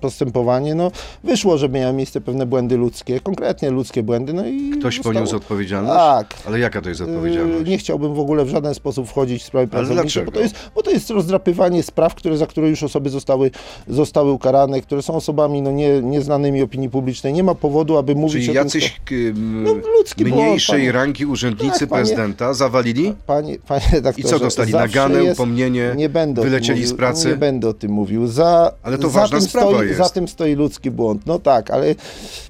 postępowanie. 0.00 0.74
No 0.74 0.90
wyszło, 1.24 1.58
że 1.58 1.68
miały 1.68 1.92
miejsce 1.92 2.20
pewne 2.20 2.46
błędy 2.46 2.76
ludzkie, 2.76 3.20
konkretnie 3.20 3.70
ludzkie 3.70 4.02
błędy, 4.02 4.32
no 4.32 4.46
i 4.46 4.70
Ktoś 4.70 4.96
zostało- 4.96 5.14
poniósł 5.14 5.36
odpowiedzialność? 5.36 5.96
Tak. 5.98 6.34
Ale 6.46 6.58
jaka 6.58 6.82
to 6.82 6.88
jest 6.88 7.00
odpowiedzialność? 7.00 7.70
Nie 7.70 7.78
chciałbym 7.78 8.14
w 8.14 8.18
ogóle 8.20 8.44
w 8.44 8.48
żaden 8.48 8.74
sposób 8.74 9.08
wchodzić 9.08 9.42
w 9.42 9.46
sprawy 9.46 9.68
pracownicze, 9.68 10.24
bo 10.24 10.32
to, 10.32 10.40
jest, 10.40 10.54
bo 10.74 10.82
to 10.82 10.90
jest 10.90 11.10
rozdrapywanie 11.10 11.82
spraw, 11.82 12.14
które, 12.14 12.36
za 12.36 12.46
które 12.46 12.68
już 12.68 12.82
osoby 12.82 13.10
zostały, 13.10 13.50
zostały 13.88 14.32
ukarane, 14.32 14.80
które 14.80 15.02
są 15.02 15.14
osobami 15.14 15.62
no, 15.62 15.70
nie, 15.70 16.00
nieznanymi 16.02 16.62
opinii 16.62 16.90
publicznej. 16.90 17.32
Nie 17.32 17.42
ma 17.42 17.54
powodu, 17.54 17.96
aby 17.96 18.14
mówić 18.14 18.46
Czyli 18.46 18.58
o 18.58 18.62
jacyś 18.62 19.00
tym, 19.04 19.28
m, 19.28 19.64
No, 19.64 19.74
ludzki 19.98 20.24
błąd, 20.24 20.42
mniejszej 20.44 20.92
rangi 20.92 21.11
urzędnicy 21.20 21.80
Tak, 21.80 21.88
panie. 21.88 22.02
prezydenta 22.02 22.54
zawalili? 22.54 23.14
Panie, 23.26 23.58
panie 23.68 23.82
I 24.16 24.24
co 24.24 24.38
dostali? 24.38 24.72
Naganę, 24.72 25.24
jest- 25.24 25.40
upomnienie, 25.40 25.92
nie 25.96 26.08
będę 26.08 26.42
wylecieli 26.42 26.80
mówił, 26.80 26.94
z 26.94 26.96
pracy? 26.98 27.28
Nie 27.28 27.36
będę 27.36 27.68
o 27.68 27.72
tym 27.72 27.92
mówił. 27.92 28.26
Za, 28.26 28.72
Ale 28.82 28.98
to 28.98 29.10
ważna 29.10 29.38
tym 29.38 29.48
sprawa 29.48 29.70
stoi, 29.70 29.86
jest. 29.86 29.98
Za 29.98 30.08
tym 30.08 30.28
stoi 30.28 30.54
ludzki 30.54 30.90
błąd. 30.90 31.26
No 31.26 31.38
tak, 31.38 31.70
ale 31.70 31.94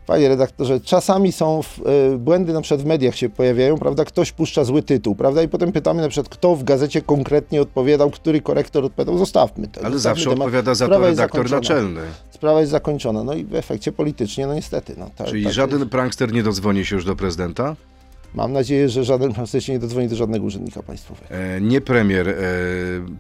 panie 0.06 0.28
redaktorze, 0.28 0.80
czasami 0.80 1.32
są 1.32 1.62
w, 1.62 1.80
e, 2.14 2.18
błędy 2.18 2.52
na 2.52 2.60
przykład 2.60 2.82
w 2.82 2.86
mediach 2.86 3.16
się 3.16 3.28
pojawiają, 3.28 3.78
prawda? 3.78 4.04
Ktoś 4.04 4.32
puszcza 4.32 4.64
zły 4.64 4.82
tytuł, 4.82 5.14
prawda? 5.14 5.42
I 5.42 5.48
potem 5.48 5.72
pytamy 5.72 6.02
na 6.02 6.08
przykład, 6.08 6.28
kto 6.28 6.56
w 6.56 6.64
gazecie 6.64 7.02
konkretnie 7.02 7.62
odpowiadał, 7.62 8.10
który 8.10 8.40
korektor 8.40 8.84
odpowiadał. 8.84 9.18
Zostawmy 9.18 9.68
to. 9.68 9.80
Ale 9.84 9.94
zostawmy 9.94 9.98
zawsze 10.00 10.24
temat. 10.30 10.38
odpowiada 10.38 10.74
za 10.74 10.84
to 10.84 10.88
Sprawa 10.88 11.06
jest 11.08 11.18
redaktor 11.20 11.50
naczelny. 11.50 12.00
Sprawa 12.30 12.60
jest 12.60 12.72
zakończona. 12.72 13.24
No 13.24 13.34
i 13.34 13.44
w 13.44 13.54
efekcie 13.54 13.92
politycznie, 13.92 14.46
no 14.46 14.54
niestety. 14.54 14.94
No, 14.98 15.10
tak, 15.16 15.26
Czyli 15.26 15.44
tak 15.44 15.52
żaden 15.52 15.78
jest. 15.78 15.90
prankster 15.90 16.32
nie 16.32 16.42
dodzwoni 16.42 16.84
się 16.84 16.96
już 16.96 17.04
do 17.04 17.16
prezydenta? 17.16 17.76
Mam 18.34 18.52
nadzieję, 18.52 18.88
że 18.88 19.04
żaden 19.04 19.32
pan 19.32 19.46
się 19.46 19.72
nie 19.72 19.78
dodzwoni 19.78 20.08
do 20.08 20.16
żadnego 20.16 20.44
urzędnika 20.44 20.82
państwowego. 20.82 21.34
E, 21.34 21.60
Nie 21.60 21.80
premier 21.80 22.28
e, 22.28 22.34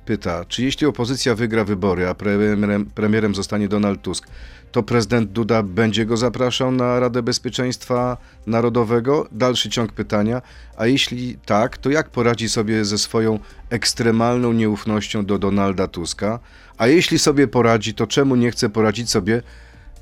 pyta, 0.04 0.44
czy 0.44 0.62
jeśli 0.62 0.86
opozycja 0.86 1.34
wygra 1.34 1.64
wybory, 1.64 2.08
a 2.08 2.14
premierem, 2.14 2.86
premierem 2.86 3.34
zostanie 3.34 3.68
Donald 3.68 4.02
Tusk, 4.02 4.26
to 4.72 4.82
prezydent 4.82 5.30
Duda 5.30 5.62
będzie 5.62 6.06
go 6.06 6.16
zapraszał 6.16 6.72
na 6.72 7.00
Radę 7.00 7.22
Bezpieczeństwa 7.22 8.16
Narodowego? 8.46 9.28
Dalszy 9.32 9.70
ciąg 9.70 9.92
pytania. 9.92 10.42
A 10.76 10.86
jeśli 10.86 11.36
tak, 11.46 11.78
to 11.78 11.90
jak 11.90 12.08
poradzi 12.10 12.48
sobie 12.48 12.84
ze 12.84 12.98
swoją 12.98 13.38
ekstremalną 13.70 14.52
nieufnością 14.52 15.24
do 15.26 15.38
Donalda 15.38 15.88
Tuska? 15.88 16.38
A 16.78 16.86
jeśli 16.86 17.18
sobie 17.18 17.48
poradzi, 17.48 17.94
to 17.94 18.06
czemu 18.06 18.36
nie 18.36 18.50
chce 18.50 18.68
poradzić 18.68 19.10
sobie 19.10 19.42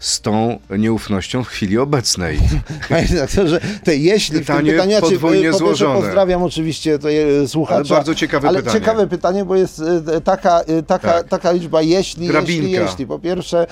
z 0.01 0.21
tą 0.21 0.59
nieufnością 0.79 1.45
w 1.45 1.49
chwili 1.49 1.79
obecnej? 1.79 2.39
Panie 2.89 3.07
redaktorze, 3.11 3.61
te 3.85 3.97
jeśli 3.97 4.39
Pytanie 4.39 4.75
znaczy, 4.75 5.01
podwójnie 5.01 5.53
złożone. 5.53 6.01
Pozdrawiam 6.01 6.43
oczywiście 6.43 6.99
to 6.99 7.09
je, 7.09 7.49
słuchacza. 7.49 7.77
Ale 7.79 7.85
bardzo 7.85 8.15
ciekawe 8.15 8.49
ale 8.49 8.59
pytanie. 8.59 8.81
ciekawe 8.81 9.07
pytanie, 9.07 9.45
bo 9.45 9.57
jest 9.57 9.83
e, 10.17 10.21
taka, 10.21 10.61
e, 10.61 10.83
taka, 10.83 11.13
Tak. 11.13 11.29
taka 11.29 11.53
liczba 11.53 11.83
jeśli, 11.83 12.27
jeśli, 12.27 12.29
Drabinka. 12.29 12.81
jeśli. 12.81 13.07
Po 13.07 13.19
pierwsze, 13.19 13.67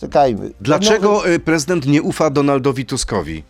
czekajmy. 0.00 0.50
Dlaczego 0.60 1.28
e, 1.28 1.38
prezydent 1.38 1.86
nie 1.86 2.02
ufa 2.02 2.30
Donaldowi 2.30 2.86
Tuskowi? 2.86 3.42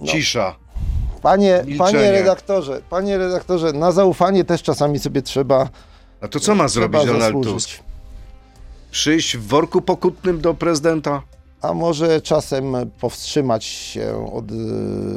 No. 0.00 0.06
Cisza. 0.06 0.56
Panie, 1.22 1.62
Milczenie. 1.66 1.78
panie 1.92 2.12
redaktorze, 2.12 2.80
panie 2.90 3.18
redaktorze, 3.18 3.72
na 3.72 3.92
zaufanie 3.92 4.44
też 4.44 4.62
czasami 4.62 4.98
sobie 4.98 5.22
trzeba 5.22 5.68
A 6.20 6.28
to 6.28 6.40
co 6.40 6.54
ma 6.54 6.68
zrobić 6.68 7.04
Donald 7.04 7.22
zasłużyć. 7.22 7.52
Tusk? 7.52 7.89
Przyjść 8.90 9.36
w 9.36 9.46
worku 9.46 9.80
pokutnym 9.80 10.40
do 10.40 10.54
prezydenta? 10.54 11.22
A 11.62 11.74
może 11.74 12.20
czasem 12.20 12.74
powstrzymać 13.00 13.64
się 13.64 14.32
od 14.32 14.50
e, 14.50 14.54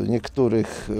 niektórych 0.07 0.89
e, 0.89 0.93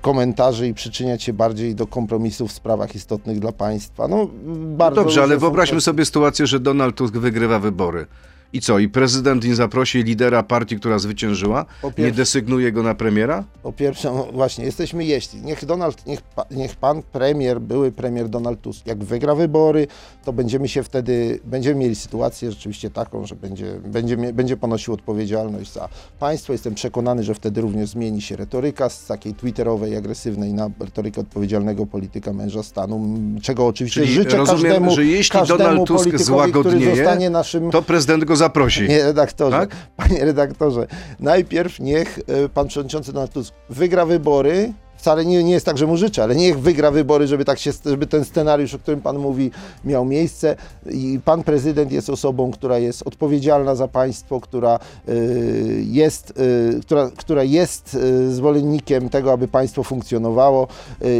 komentarzy 0.00 0.68
i 0.68 0.74
przyczyniać 0.74 1.22
się 1.22 1.32
bardziej 1.32 1.74
do 1.74 1.86
kompromisów 1.86 2.50
w 2.50 2.52
sprawach 2.52 2.94
istotnych 2.94 3.38
dla 3.38 3.52
państwa. 3.52 4.08
No, 4.08 4.28
bardzo 4.54 5.02
Dobrze, 5.02 5.22
ale 5.22 5.38
wyobraźmy 5.38 5.80
sobie 5.80 6.04
sytuację, 6.04 6.46
że 6.46 6.60
Donald 6.60 6.96
Tusk 6.96 7.14
wygrywa 7.14 7.58
wybory. 7.58 8.06
I 8.54 8.60
co? 8.60 8.78
I 8.78 8.88
prezydent 8.88 9.44
nie 9.44 9.54
zaprosi 9.54 10.02
lidera 10.02 10.42
partii, 10.42 10.76
która 10.76 10.98
zwyciężyła? 10.98 11.66
Nie 11.98 12.12
desygnuje 12.12 12.72
go 12.72 12.82
na 12.82 12.94
premiera? 12.94 13.44
Po 13.62 13.72
pierwsze, 13.72 14.12
no 14.12 14.28
właśnie, 14.32 14.64
jesteśmy 14.64 15.04
jeśli. 15.04 15.40
Niech 15.42 15.64
Donald, 15.64 16.06
niech, 16.06 16.22
pa, 16.22 16.44
niech 16.50 16.76
pan 16.76 17.02
premier, 17.02 17.60
były 17.60 17.92
premier 17.92 18.28
Donald 18.28 18.60
Tusk, 18.60 18.86
jak 18.86 19.04
wygra 19.04 19.34
wybory, 19.34 19.86
to 20.24 20.32
będziemy 20.32 20.68
się 20.68 20.82
wtedy, 20.82 21.40
będziemy 21.44 21.80
mieli 21.80 21.94
sytuację 21.94 22.50
rzeczywiście 22.50 22.90
taką, 22.90 23.26
że 23.26 23.34
będzie, 23.34 23.66
będzie, 23.84 24.16
będzie 24.16 24.56
ponosił 24.56 24.94
odpowiedzialność 24.94 25.72
za 25.72 25.88
państwo. 26.18 26.52
Jestem 26.52 26.74
przekonany, 26.74 27.22
że 27.22 27.34
wtedy 27.34 27.60
również 27.60 27.88
zmieni 27.88 28.22
się 28.22 28.36
retoryka 28.36 28.88
z 28.88 29.06
takiej 29.06 29.34
twitterowej, 29.34 29.96
agresywnej 29.96 30.52
na 30.52 30.70
retorykę 30.80 31.20
odpowiedzialnego 31.20 31.86
polityka 31.86 32.32
męża 32.32 32.62
stanu, 32.62 33.18
czego 33.42 33.66
oczywiście 33.66 34.00
Czyli 34.00 34.12
życzę 34.12 34.36
rozumiem, 34.36 34.62
każdemu, 34.62 34.94
że 34.94 35.04
jeśli 35.04 35.38
każdemu 35.38 35.58
Donald 35.58 35.88
Tusk 35.88 36.08
który 36.08 36.24
złagodnieje, 36.24 36.96
zostanie 36.96 37.30
naszym 37.30 37.70
To 37.70 37.82
prezydent 37.82 38.24
go 38.24 38.36
zaprosi. 38.44 38.80
Panie 38.86 39.04
redaktorze, 39.04 39.58
Tak? 39.58 39.70
panie 39.96 40.24
redaktorze, 40.24 40.86
najpierw 41.20 41.80
niech 41.80 42.18
e, 42.18 42.48
pan 42.48 42.68
przewodniczący 42.68 43.12
Donald 43.12 43.32
Tusk 43.32 43.54
wygra 43.70 44.06
wybory. 44.06 44.72
Wcale 45.04 45.24
nie, 45.24 45.44
nie 45.44 45.52
jest 45.52 45.66
tak, 45.66 45.78
że 45.78 45.86
mu 45.86 45.96
życzę, 45.96 46.22
ale 46.22 46.36
niech 46.36 46.60
wygra 46.60 46.90
wybory, 46.90 47.26
żeby, 47.26 47.44
tak 47.44 47.58
się, 47.58 47.72
żeby 47.84 48.06
ten 48.06 48.24
scenariusz, 48.24 48.74
o 48.74 48.78
którym 48.78 49.00
pan 49.00 49.18
mówi, 49.18 49.50
miał 49.84 50.04
miejsce. 50.04 50.56
I 50.90 51.20
pan 51.24 51.42
prezydent 51.42 51.92
jest 51.92 52.10
osobą, 52.10 52.50
która 52.50 52.78
jest 52.78 53.02
odpowiedzialna 53.06 53.74
za 53.74 53.88
państwo, 53.88 54.40
która 54.40 54.78
y, 55.08 55.84
jest, 55.86 56.30
y, 56.30 56.80
która, 56.80 57.10
która 57.16 57.42
jest 57.42 57.94
y, 57.94 58.34
zwolennikiem 58.34 59.08
tego, 59.08 59.32
aby 59.32 59.48
państwo 59.48 59.82
funkcjonowało. 59.82 60.68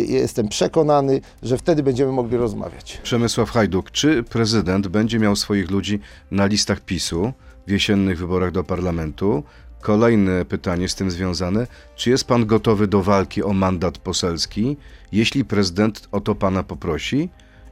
Jestem 0.09 0.49
przekonany, 0.49 1.21
że 1.43 1.59
wtedy 1.59 1.83
będziemy 1.83 2.13
mogli 2.13 2.37
rozmawiać. 2.37 3.01
Przemysław 3.03 3.51
Hajduk, 3.51 3.91
czy 3.91 4.23
prezydent 4.23 4.89
będzie 4.89 5.19
miał 5.19 5.37
swoich 5.37 5.71
ludzi 5.71 6.01
na 6.31 6.47
listach 6.47 6.81
PiSu 6.81 7.33
w 7.67 7.71
jesiennych 7.71 8.19
wyborach 8.19 8.53
do 8.53 8.65
parlamentu? 8.65 9.43
Kolejne 9.85 10.45
pytanie 10.45 10.89
z 10.89 10.95
tym 10.95 11.11
związane. 11.11 11.67
Czy 11.97 12.11
jest 12.11 12.25
pan 12.25 12.47
gotowy 12.47 12.87
do 12.87 13.03
walki 13.03 13.43
o 13.43 13.53
mandat 13.53 13.99
poselski, 13.99 14.77
jeśli 15.13 15.45
prezydent 15.45 16.09
o 16.13 16.21
to 16.21 16.35
pana 16.35 16.63
poprosi? 16.63 17.29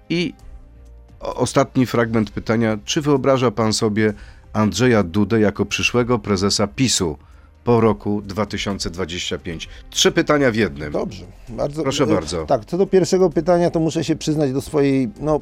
I 0.09 0.35
ostatni 1.21 1.87
fragment 1.87 2.31
pytania. 2.31 2.79
Czy 2.85 3.01
wyobraża 3.01 3.51
pan 3.51 3.73
sobie 3.73 4.13
Andrzeja 4.53 5.03
Dudę 5.03 5.41
jako 5.41 5.67
przyszłego 5.67 6.19
prezesa 6.19 6.67
PiSu 6.67 7.17
po 7.65 7.81
roku 7.81 8.23
2025? 8.23 9.69
Trzy 9.91 10.13
pytania 10.13 10.51
w 10.51 10.55
jednym. 10.55 10.93
Dobrze, 10.93 11.25
bardzo. 11.49 11.83
Proszę 11.83 12.05
e, 12.05 12.07
bardzo. 12.07 12.47
Tak, 12.47 12.65
co 12.65 12.79
do 12.79 12.87
pierwszego 12.87 13.31
pytania, 13.31 13.71
to 13.71 13.81
muszę 13.81 14.05
się 14.05 14.17
przyznać 14.17 14.53
do 14.53 14.61
swojej, 14.61 15.09
no 15.21 15.41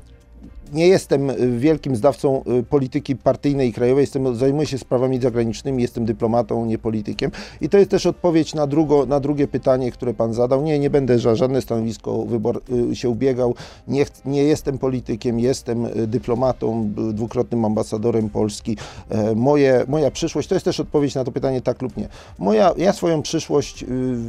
nie 0.72 0.88
jestem 0.88 1.30
y, 1.30 1.58
wielkim 1.58 1.96
zdawcą 1.96 2.42
y, 2.60 2.62
polityki 2.62 3.16
partyjnej 3.16 3.68
i 3.68 3.72
krajowej, 3.72 4.02
jestem, 4.02 4.36
zajmuję 4.36 4.66
się 4.66 4.78
sprawami 4.78 5.20
zagranicznymi, 5.20 5.82
jestem 5.82 6.04
dyplomatą, 6.04 6.66
nie 6.66 6.78
politykiem. 6.78 7.30
I 7.60 7.68
to 7.68 7.78
jest 7.78 7.90
też 7.90 8.06
odpowiedź 8.06 8.54
na, 8.54 8.66
drugo, 8.66 9.06
na 9.06 9.20
drugie 9.20 9.48
pytanie, 9.48 9.92
które 9.92 10.14
pan 10.14 10.34
zadał. 10.34 10.62
Nie, 10.62 10.78
nie 10.78 10.90
będę 10.90 11.18
za 11.18 11.34
żadne 11.34 11.62
stanowisko 11.62 12.24
wybor, 12.24 12.60
y, 12.92 12.96
się 12.96 13.08
ubiegał. 13.08 13.54
Nie, 13.88 14.06
nie 14.24 14.42
jestem 14.42 14.78
politykiem, 14.78 15.40
jestem 15.40 15.86
dyplomatą, 16.06 16.90
dwukrotnym 17.12 17.64
ambasadorem 17.64 18.30
Polski. 18.30 18.76
E, 19.08 19.34
Moje, 19.34 19.84
moja 19.88 20.10
przyszłość, 20.10 20.48
to 20.48 20.54
jest 20.54 20.64
też 20.64 20.80
odpowiedź 20.80 21.14
na 21.14 21.24
to 21.24 21.32
pytanie 21.32 21.60
tak 21.60 21.82
lub 21.82 21.96
nie. 21.96 22.08
Moja, 22.38 22.74
ja 22.76 22.92
swoją 22.92 23.22
przyszłość 23.22 23.84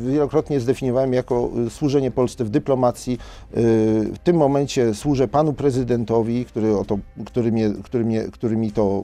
wielokrotnie 0.07 0.59
zdefiniowałem 0.59 1.13
jako 1.13 1.49
służenie 1.69 2.11
Polsce 2.11 2.45
w 2.45 2.49
dyplomacji. 2.49 3.17
W 3.53 4.15
tym 4.23 4.35
momencie 4.35 4.93
służę 4.93 5.27
panu 5.27 5.53
prezydentowi, 5.53 6.30
który, 6.45 6.77
o 6.77 6.85
to, 6.85 6.97
który, 7.25 7.51
mnie, 7.51 7.69
który, 7.83 8.05
mnie, 8.05 8.23
który 8.31 8.57
mi 8.57 8.71
to, 8.71 9.03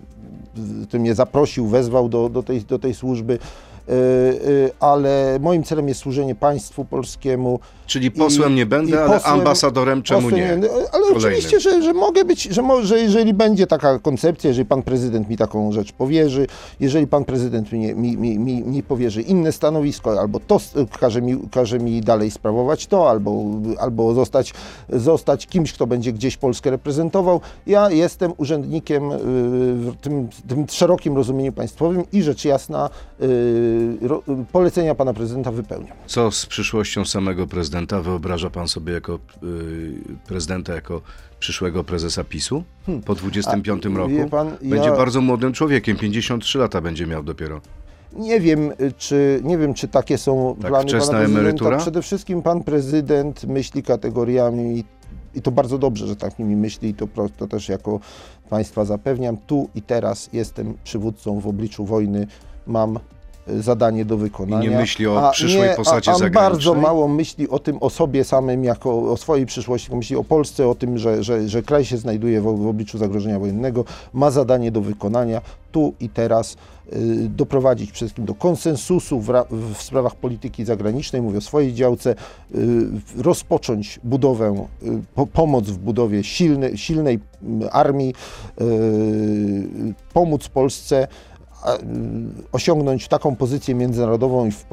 który 0.87 0.99
mnie 0.99 1.15
zaprosił, 1.15 1.67
wezwał 1.67 2.09
do, 2.09 2.29
do, 2.29 2.43
tej, 2.43 2.61
do 2.61 2.79
tej 2.79 2.93
służby. 2.93 3.33
Y, 3.33 3.93
y, 3.93 4.71
Ale 4.79 5.37
moim 5.41 5.63
celem 5.63 5.87
jest 5.87 5.99
służenie 5.99 6.35
państwu 6.35 6.85
polskiemu. 6.85 7.59
Czyli 7.87 8.11
posłem 8.11 8.51
I- 8.51 8.55
nie 8.55 8.65
będę, 8.65 9.03
ale 9.03 9.13
posłem- 9.19 9.33
ambasadorem 9.39 10.03
czemu 10.03 10.21
Posłem 10.21 10.41
nie? 10.41 10.47
będę, 10.47 10.69
Ale 10.71 10.89
Kolejnym. 10.91 11.17
oczywiście, 11.17 11.59
że, 11.59 11.81
że 11.81 11.93
mogę 11.93 12.25
być, 12.25 12.43
że, 12.43 12.63
że 12.83 12.99
jeżeli 12.99 13.33
będzie 13.33 13.67
taka 13.67 13.99
koncepcja, 13.99 14.47
jeżeli 14.47 14.65
pan 14.65 14.81
prezydent 14.83 15.29
mi 15.29 15.37
taką 15.37 15.71
rzecz 15.71 15.91
powierzy, 15.91 16.47
jeżeli 16.79 17.07
pan 17.07 17.25
prezydent 17.25 17.71
mi, 17.71 17.95
mi, 17.95 18.17
mi, 18.17 18.39
mi, 18.39 18.63
mi 18.63 18.83
powierzy 18.83 19.21
inne 19.21 19.51
stanowisko, 19.51 20.19
albo 20.19 20.39
to 20.39 20.59
każe 20.99 21.21
mi, 21.21 21.37
każe 21.51 21.79
mi 21.79 22.01
dalej 22.01 22.31
sprawować 22.31 22.87
to, 22.87 23.09
albo, 23.09 23.43
albo 23.79 24.13
zostać, 24.13 24.53
zostać 24.89 25.47
kimś, 25.47 25.73
kto 25.73 25.87
będzie 25.87 26.13
gdzieś 26.13 26.37
Polskę 26.37 26.69
reprezentował, 26.71 27.41
ja 27.67 27.91
jestem 27.91 28.33
urzędnikiem 28.37 29.11
y, 29.11 29.17
w 29.19 29.95
tym, 30.01 30.27
tym 30.47 30.65
szerokim 30.69 31.15
rozumieniu 31.15 31.51
państwowym 31.51 32.03
i 32.11 32.23
rzecz 32.23 32.45
jasna 32.45 32.89
y, 33.21 33.97
ro, 34.01 34.23
polecenia 34.51 34.95
pana 34.95 35.13
prezydenta 35.13 35.51
wypełniam. 35.51 35.97
Co 36.07 36.31
z 36.31 36.45
przyszłością 36.45 37.05
samego 37.05 37.47
prezydenta? 37.47 37.76
Wyobraża 37.85 38.49
pan 38.49 38.67
sobie 38.67 38.93
jako 38.93 39.19
y, 39.43 39.93
prezydenta, 40.27 40.73
jako 40.75 41.01
przyszłego 41.39 41.83
prezesa 41.83 42.23
PiSu 42.23 42.63
po 43.05 43.15
25 43.15 43.83
Hmm. 43.83 44.01
A, 44.01 44.07
roku? 44.17 44.29
pan, 44.29 44.51
będzie 44.61 44.89
ja- 44.89 44.95
bardzo 44.97 45.21
młodym 45.21 45.53
człowiekiem, 45.53 45.97
53 45.97 46.59
lata 46.59 46.81
będzie 46.81 47.07
miał 47.07 47.23
dopiero. 47.23 47.61
Nie 48.13 48.39
wiem, 48.39 48.71
y, 48.81 48.93
czy, 48.97 49.41
nie 49.43 49.57
wiem, 49.57 49.73
czy 49.73 49.87
takie 49.87 50.17
są 50.17 50.55
Tak, 50.61 50.69
plany 50.69 50.83
wczesna 50.89 51.07
pana 51.07 51.17
prezydenta. 51.19 51.39
emerytura? 51.41 51.77
Przede 51.77 52.01
wszystkim 52.01 52.41
pan 52.41 52.63
prezydent 52.63 53.43
myśli 53.43 53.83
kategoriami 53.83 54.83
i 55.35 55.41
to 55.41 55.51
bardzo 55.51 55.77
dobrze, 55.77 56.07
że 56.07 56.15
tak 56.15 56.39
nimi 56.39 56.55
myśli 56.55 56.89
i 56.89 56.93
to, 56.93 57.07
to 57.37 57.47
też 57.47 57.69
jako 57.69 57.99
państwa 58.49 58.85
zapewniam. 58.85 59.37
Tu 59.37 59.69
i 59.75 59.81
teraz 59.81 60.29
jestem 60.33 60.73
przywódcą 60.83 61.39
w 61.39 61.47
obliczu 61.47 61.85
wojny, 61.85 62.27
mam 62.67 62.99
zadanie 63.59 64.05
do 64.05 64.17
wykonania. 64.17 64.67
I 64.67 64.69
nie 64.69 64.77
myśli 64.77 65.07
o 65.07 65.29
przyszłej 65.31 65.69
nie, 65.69 65.75
posadzie 65.75 66.11
a, 66.11 66.13
a 66.13 66.17
zagranicznej? 66.17 66.51
bardzo 66.51 66.73
mało 66.73 67.07
myśli 67.07 67.49
o 67.49 67.59
tym, 67.59 67.77
o 67.81 67.89
sobie 67.89 68.23
samym, 68.23 68.63
jako 68.63 69.11
o 69.11 69.17
swojej 69.17 69.45
przyszłości, 69.45 69.95
myśli 69.95 70.15
o 70.15 70.23
Polsce, 70.23 70.67
o 70.67 70.75
tym, 70.75 70.97
że, 70.97 71.23
że, 71.23 71.49
że 71.49 71.61
kraj 71.61 71.85
się 71.85 71.97
znajduje 71.97 72.41
w, 72.41 72.43
w 72.43 72.67
obliczu 72.67 72.97
zagrożenia 72.97 73.39
wojennego, 73.39 73.85
ma 74.13 74.31
zadanie 74.31 74.71
do 74.71 74.81
wykonania 74.81 75.41
tu 75.71 75.93
i 75.99 76.09
teraz, 76.09 76.57
y, 76.93 77.29
doprowadzić 77.29 77.91
przede 77.91 78.05
wszystkim 78.05 78.25
do 78.25 78.35
konsensusu 78.35 79.19
w, 79.19 79.31
w 79.73 79.81
sprawach 79.81 80.15
polityki 80.15 80.65
zagranicznej, 80.65 81.21
mówię 81.21 81.37
o 81.37 81.41
swojej 81.41 81.73
działce, 81.73 82.15
y, 82.55 82.87
rozpocząć 83.17 83.99
budowę, 84.03 84.65
y, 84.83 85.01
po, 85.15 85.27
pomoc 85.27 85.65
w 85.65 85.77
budowie 85.77 86.23
silnej 86.75 87.19
mm, 87.43 87.69
armii, 87.71 88.13
pomóc 90.13 90.47
Polsce 90.47 91.07
osiągnąć 92.51 93.07
taką 93.07 93.35
pozycję 93.35 93.75
międzynarodową 93.75 94.49
w, 94.51 94.65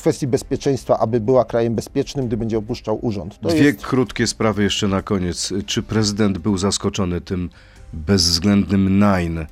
kwestii 0.00 0.26
bezpieczeństwa, 0.26 0.98
aby 0.98 1.20
była 1.20 1.44
krajem 1.44 1.74
bezpiecznym, 1.74 2.26
gdy 2.26 2.36
będzie 2.36 2.58
opuszczał 2.58 2.98
urząd. 3.02 3.40
To 3.40 3.48
Dwie 3.48 3.62
jest, 3.64 3.86
krótkie 3.86 4.26
sprawy 4.26 4.62
jeszcze 4.62 4.88
na 4.88 5.02
koniec. 5.02 5.52
Czy 5.66 5.82
prezydent 5.82 6.38
był 6.38 6.58
zaskoczony 6.58 7.20
tym 7.20 7.50
bezwzględnym 7.92 8.98
nein 8.98 9.38
e, 9.38 9.46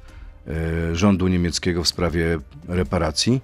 rządu 0.93 1.29
niemieckiego 1.29 1.85
w 1.85 1.89
sprawie 1.89 2.39
reparacji? 2.69 3.41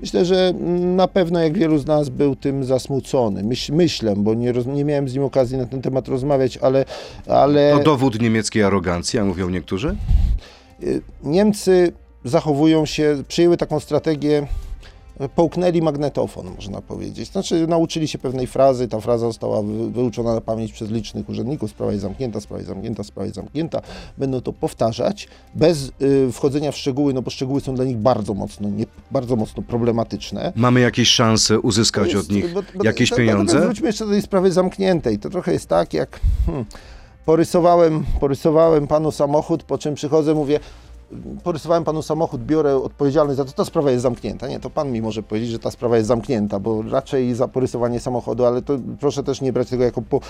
Myślę, 0.00 0.24
że 0.24 0.52
na 0.96 1.08
pewno 1.08 1.40
jak 1.40 1.58
wielu 1.58 1.78
z 1.78 1.86
nas 1.86 2.08
był 2.08 2.36
tym 2.36 2.64
zasmucony. 2.64 3.42
Myśl, 3.42 3.72
myślę, 3.74 4.14
bo 4.16 4.34
nie, 4.34 4.52
roz, 4.52 4.66
nie 4.66 4.84
miałem 4.84 5.08
z 5.08 5.14
nim 5.14 5.22
okazji 5.24 5.56
na 5.56 5.66
ten 5.66 5.82
temat 5.82 6.08
rozmawiać, 6.08 6.56
ale, 6.56 6.84
ale 7.26 7.72
To 7.78 7.84
dowód 7.84 8.20
niemieckiej 8.20 8.62
arogancji, 8.62 9.16
jak 9.16 9.26
mówią 9.26 9.48
niektórzy? 9.50 9.96
y, 10.82 11.02
Niemcy 11.22 11.92
zachowują 12.30 12.86
się, 12.86 13.22
przyjęły 13.28 13.56
taką 13.56 13.80
strategię, 13.80 14.46
połknęli 15.34 15.82
magnetofon, 15.82 16.46
można 16.56 16.82
powiedzieć. 16.82 17.30
Znaczy 17.32 17.66
nauczyli 17.66 18.08
się 18.08 18.18
pewnej 18.18 18.46
frazy, 18.46 18.88
ta 18.88 19.00
fraza 19.00 19.26
została 19.26 19.62
wy- 19.62 19.90
wyuczona 19.90 20.34
na 20.34 20.40
pamięć 20.40 20.72
przez 20.72 20.90
licznych 20.90 21.28
urzędników, 21.28 21.70
sprawa 21.70 21.92
jest 21.92 22.02
zamknięta, 22.02 22.40
sprawa 22.40 22.58
jest 22.58 22.68
zamknięta, 22.68 23.04
sprawa 23.04 23.24
jest 23.24 23.36
zamknięta. 23.36 23.80
Będą 24.18 24.40
to 24.40 24.52
powtarzać 24.52 25.28
bez 25.54 25.90
y, 26.02 26.32
wchodzenia 26.32 26.72
w 26.72 26.76
szczegóły, 26.76 27.14
no 27.14 27.22
bo 27.22 27.30
szczegóły 27.30 27.60
są 27.60 27.74
dla 27.74 27.84
nich 27.84 27.96
bardzo 27.96 28.34
mocno, 28.34 28.68
nie, 28.70 28.84
bardzo 29.10 29.36
mocno 29.36 29.62
problematyczne. 29.62 30.52
Mamy 30.56 30.80
jakieś 30.80 31.08
szanse 31.08 31.60
uzyskać 31.60 32.12
jest- 32.12 32.26
od 32.30 32.36
nich 32.36 32.52
bo- 32.52 32.62
bo- 32.74 32.84
jakieś 32.84 33.10
to- 33.10 33.16
pieniądze? 33.16 33.60
Wróćmy 33.60 33.86
jeszcze 33.86 34.04
do 34.06 34.10
tej 34.10 34.22
sprawy 34.22 34.52
zamkniętej. 34.52 35.18
To 35.18 35.30
trochę 35.30 35.52
jest 35.52 35.66
tak, 35.68 35.94
jak 35.94 36.20
hmm, 36.46 36.64
porysowałem, 37.26 38.04
porysowałem 38.20 38.86
panu 38.86 39.10
samochód, 39.12 39.62
po 39.62 39.78
czym 39.78 39.94
przychodzę, 39.94 40.34
mówię, 40.34 40.60
porysowałem 41.44 41.84
panu 41.84 42.02
samochód, 42.02 42.42
biorę 42.44 42.76
odpowiedzialność 42.76 43.36
za 43.36 43.44
to, 43.44 43.52
ta 43.52 43.64
sprawa 43.64 43.90
jest 43.90 44.02
zamknięta. 44.02 44.48
Nie, 44.48 44.60
to 44.60 44.70
pan 44.70 44.92
mi 44.92 45.02
może 45.02 45.22
powiedzieć, 45.22 45.50
że 45.50 45.58
ta 45.58 45.70
sprawa 45.70 45.96
jest 45.96 46.08
zamknięta, 46.08 46.58
bo 46.60 46.82
raczej 46.82 47.34
za 47.34 47.48
porysowanie 47.48 48.00
samochodu, 48.00 48.44
ale 48.44 48.62
to 48.62 48.78
proszę 49.00 49.22
też 49.22 49.40
nie 49.40 49.52
brać 49.52 49.68
tego 49.68 49.84
jako, 49.84 50.02
po, 50.02 50.20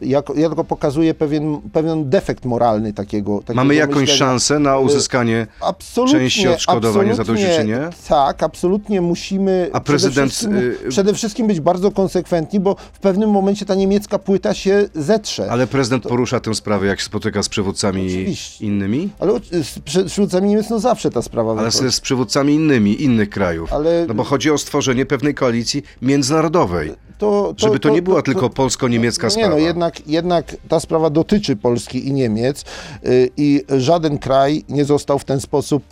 jako 0.00 0.34
ja 0.34 0.48
tylko 0.48 0.64
pokazuję 0.64 1.14
pewien, 1.14 1.60
pewien 1.72 2.10
defekt 2.10 2.44
moralny 2.44 2.92
takiego, 2.92 3.38
takiego 3.38 3.54
Mamy 3.54 3.74
jakąś 3.74 3.96
myślenia. 3.96 4.18
szansę 4.18 4.58
na 4.58 4.78
uzyskanie 4.78 5.46
Absolutnie, 5.60 6.18
części 6.18 6.48
odszkodowania 6.48 7.14
za 7.14 7.22
absolutnie, 7.22 7.44
zadośćuczynienie? 7.46 7.90
Tak, 8.08 8.42
absolutnie 8.42 9.00
musimy 9.00 9.70
A 9.72 9.80
przede 9.80 9.84
prezydent, 9.84 10.30
wszystkim, 10.32 10.56
y- 10.56 10.76
przede 10.88 11.14
wszystkim 11.14 11.46
być 11.46 11.60
bardzo 11.60 11.90
konsekwentni, 11.90 12.60
bo 12.60 12.76
w 12.92 12.98
pewnym 12.98 13.30
momencie 13.30 13.66
ta 13.66 13.74
niemiecka 13.74 14.18
płyta 14.18 14.54
się 14.54 14.88
zetrze. 14.94 15.50
Ale 15.50 15.66
prezydent 15.66 16.02
porusza 16.02 16.40
tę 16.40 16.54
sprawę, 16.54 16.86
jak 16.86 17.00
się 17.00 17.06
spotyka 17.06 17.42
z 17.42 17.48
przywódcami 17.48 18.06
Oczywiście. 18.06 18.64
innymi? 18.66 19.10
Ale 19.18 19.32
z 19.62 19.78
przy- 19.78 20.08
przywódcami 20.26 20.48
Niemiec 20.48 20.70
no 20.70 20.80
zawsze 20.80 21.10
ta 21.10 21.22
sprawa 21.22 21.52
Ale 21.52 21.70
wychodzi. 21.70 21.90
z, 21.90 21.94
z 21.94 22.00
przywódcami 22.00 22.54
innymi, 22.54 23.02
innych 23.02 23.30
krajów. 23.30 23.72
Ale- 23.72 24.04
No 24.08 24.14
bo 24.14 24.24
chodzi 24.24 24.50
o 24.50 24.58
stworzenie 24.58 25.06
pewnej 25.06 25.34
koalicji 25.34 25.82
międzynarodowej. 26.02 26.92
to, 27.18 27.54
Żeby 27.56 27.78
to 27.80 27.88
nie 27.88 28.02
była 28.02 28.22
tylko 28.22 28.50
polsko-niemiecka 28.50 29.26
Nie 29.26 29.30
sprawa. 29.30 29.48
no, 29.50 29.58
jednak, 29.58 30.08
jednak 30.08 30.56
ta 30.68 30.80
sprawa 30.80 31.10
dotyczy 31.10 31.56
Polski 31.56 32.08
i 32.08 32.12
Niemiec 32.12 32.64
y, 33.06 33.30
i 33.36 33.62
żaden 33.78 34.18
kraj 34.18 34.64
nie 34.68 34.84
został 34.84 35.18
w 35.18 35.24
ten 35.24 35.40
sposób 35.40 35.82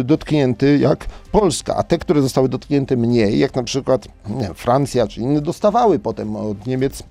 y, 0.00 0.04
dotknięty 0.04 0.78
jak 0.78 1.06
Polska, 1.32 1.76
a 1.76 1.82
te, 1.82 1.98
które 1.98 2.22
zostały 2.22 2.48
dotknięte 2.48 2.96
mniej, 2.96 3.38
jak 3.38 3.54
na 3.54 3.62
przykład 3.62 4.08
nie, 4.28 4.54
Francja 4.54 5.06
czy 5.06 5.20
inne, 5.20 5.40
dostawały 5.40 5.98
potem 5.98 6.36
od 6.36 6.66
Niemiec 6.66 7.02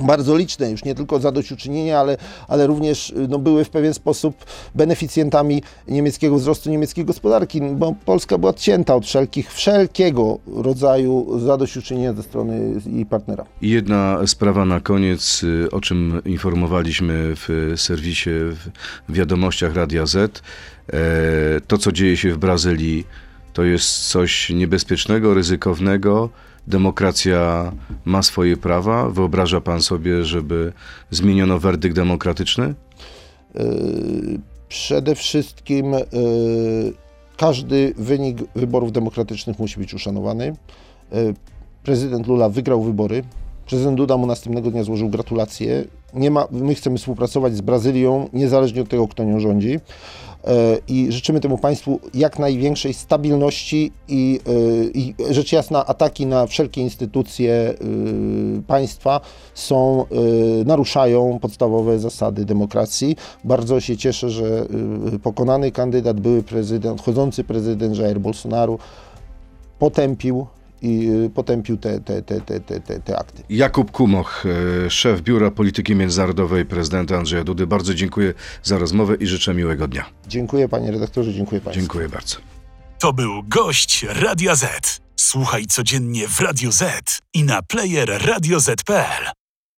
bardzo 0.00 0.36
liczne, 0.36 0.70
już 0.70 0.84
nie 0.84 0.94
tylko 0.94 1.20
zadośćuczynienia, 1.20 2.00
ale, 2.00 2.16
ale 2.48 2.66
również 2.66 3.10
y, 3.10 3.28
no, 3.28 3.38
były 3.38 3.64
w 3.64 3.70
pewien 3.70 3.94
sposób 3.94 4.44
beneficjentami 4.74 5.62
niemieckiego 5.88 6.36
wzrostu 6.36 6.70
niemieckiej 6.70 7.04
gospodarki, 7.04 7.60
bo 7.60 7.94
Polska 8.04 8.38
była 8.38 8.50
odcięta 8.50 8.94
od 8.94 9.06
wszelkich, 9.06 9.52
wszelkiego 9.52 10.38
rodzaju 10.46 11.38
zadośćuczynienia 11.38 12.12
ze 12.12 12.22
strony 12.22 12.80
jej 12.86 13.06
partnera. 13.06 13.44
Jedna 13.62 14.18
sprawa 14.26 14.64
na 14.64 14.80
koniec, 14.80 15.42
y, 15.42 15.70
o 15.70 15.80
czym 15.80 16.22
informowaliśmy 16.24 17.34
w 17.36 17.72
serwisie, 17.76 18.30
w 19.08 19.12
wiadomościach 19.12 19.74
Radia 19.74 20.06
Z. 20.06 20.42
E, 20.92 21.60
To, 21.66 21.78
co 21.78 21.92
dzieje 21.92 22.16
się 22.16 22.32
w 22.32 22.38
Brazylii, 22.38 23.06
to 23.52 23.64
jest 23.64 24.08
coś 24.08 24.50
niebezpiecznego, 24.50 25.34
ryzykownego. 25.34 26.30
Demokracja 26.66 27.72
ma 28.04 28.22
swoje 28.22 28.56
prawa. 28.56 29.10
Wyobraża 29.10 29.60
pan 29.60 29.82
sobie, 29.82 30.24
żeby 30.24 30.72
zmieniono 31.10 31.58
werdykt 31.58 31.96
demokratyczny? 31.96 32.74
Yy, 33.54 34.38
Przede 34.68 35.14
wszystkim 35.14 35.92
yy, 35.92 36.00
każdy 37.36 37.94
wynik 37.96 38.38
wyborów 38.54 38.92
demokratycznych 38.92 39.58
musi 39.58 39.80
być 39.80 39.94
uszanowany. 39.94 40.56
Yy, 41.12 41.34
Prezydent 41.84 42.26
Lula 42.26 42.48
wygrał 42.48 42.82
wybory. 42.82 43.24
Prezydent 43.66 43.96
Duda 43.96 44.16
mu 44.16 44.26
następnego 44.26 44.70
dnia 44.70 44.84
złożył 44.84 45.08
gratulacje. 45.08 45.84
Nie 46.14 46.30
ma, 46.30 46.46
my 46.50 46.74
chcemy 46.74 46.98
współpracować 46.98 47.56
z 47.56 47.60
Brazylią, 47.60 48.28
niezależnie 48.32 48.82
od 48.82 48.88
tego, 48.88 49.08
kto 49.08 49.24
nią 49.24 49.40
rządzi. 49.40 49.80
Yy, 50.44 50.52
I 50.88 51.12
życzymy 51.12 51.40
temu 51.40 51.58
państwu 51.58 52.00
jak 52.14 52.38
największej 52.38 52.94
stabilności 52.94 53.92
i, 54.08 54.40
yy, 54.46 54.90
i 54.94 55.14
rzecz 55.30 55.52
jasna 55.52 55.86
ataki 55.86 56.26
na 56.26 56.46
wszelkie 56.46 56.80
instytucje 56.80 57.74
yy, 57.80 58.62
państwa 58.66 59.20
są, 59.54 60.04
naruszają 60.66 61.38
podstawowe 61.38 61.98
zasady 61.98 62.44
demokracji. 62.44 63.16
Bardzo 63.44 63.80
się 63.80 63.96
cieszę, 63.96 64.30
że 64.30 64.66
pokonany 65.22 65.72
kandydat, 65.72 66.20
były 66.20 66.42
prezydent, 66.42 67.02
chodzący 67.02 67.44
prezydent 67.44 67.98
Jair 67.98 68.20
Bolsonaro 68.20 68.78
potępił 69.78 70.46
i 70.82 70.98
yy, 70.98 71.30
potępił 71.30 71.76
te, 71.76 72.00
te, 72.00 72.22
te, 72.22 72.40
te, 72.40 72.60
te, 72.60 72.80
te, 72.80 73.00
te 73.00 73.18
akty. 73.18 73.42
Jakub 73.48 73.90
Kumoch, 73.90 74.44
e, 74.86 74.90
szef 74.90 75.20
Biura 75.20 75.50
Polityki 75.50 75.94
Międzynarodowej 75.94 76.64
prezydenta 76.64 77.16
Andrzeja 77.16 77.44
Dudy. 77.44 77.66
Bardzo 77.66 77.94
dziękuję 77.94 78.34
za 78.62 78.78
rozmowę 78.78 79.14
i 79.14 79.26
życzę 79.26 79.54
miłego 79.54 79.88
dnia. 79.88 80.04
Dziękuję 80.28 80.68
panie 80.68 80.90
redaktorze, 80.90 81.34
dziękuję 81.34 81.60
państwu. 81.60 81.80
Dziękuję 81.80 82.08
bardzo. 82.08 82.36
To 82.98 83.12
był 83.12 83.42
gość 83.48 84.06
Radia 84.08 84.54
Z. 84.54 85.00
Słuchaj 85.16 85.66
codziennie 85.66 86.28
w 86.28 86.40
Radio 86.40 86.72
Z 86.72 87.18
i 87.34 87.44
na 87.44 87.62
player 87.62 88.26
radioz.pl. 88.26 89.45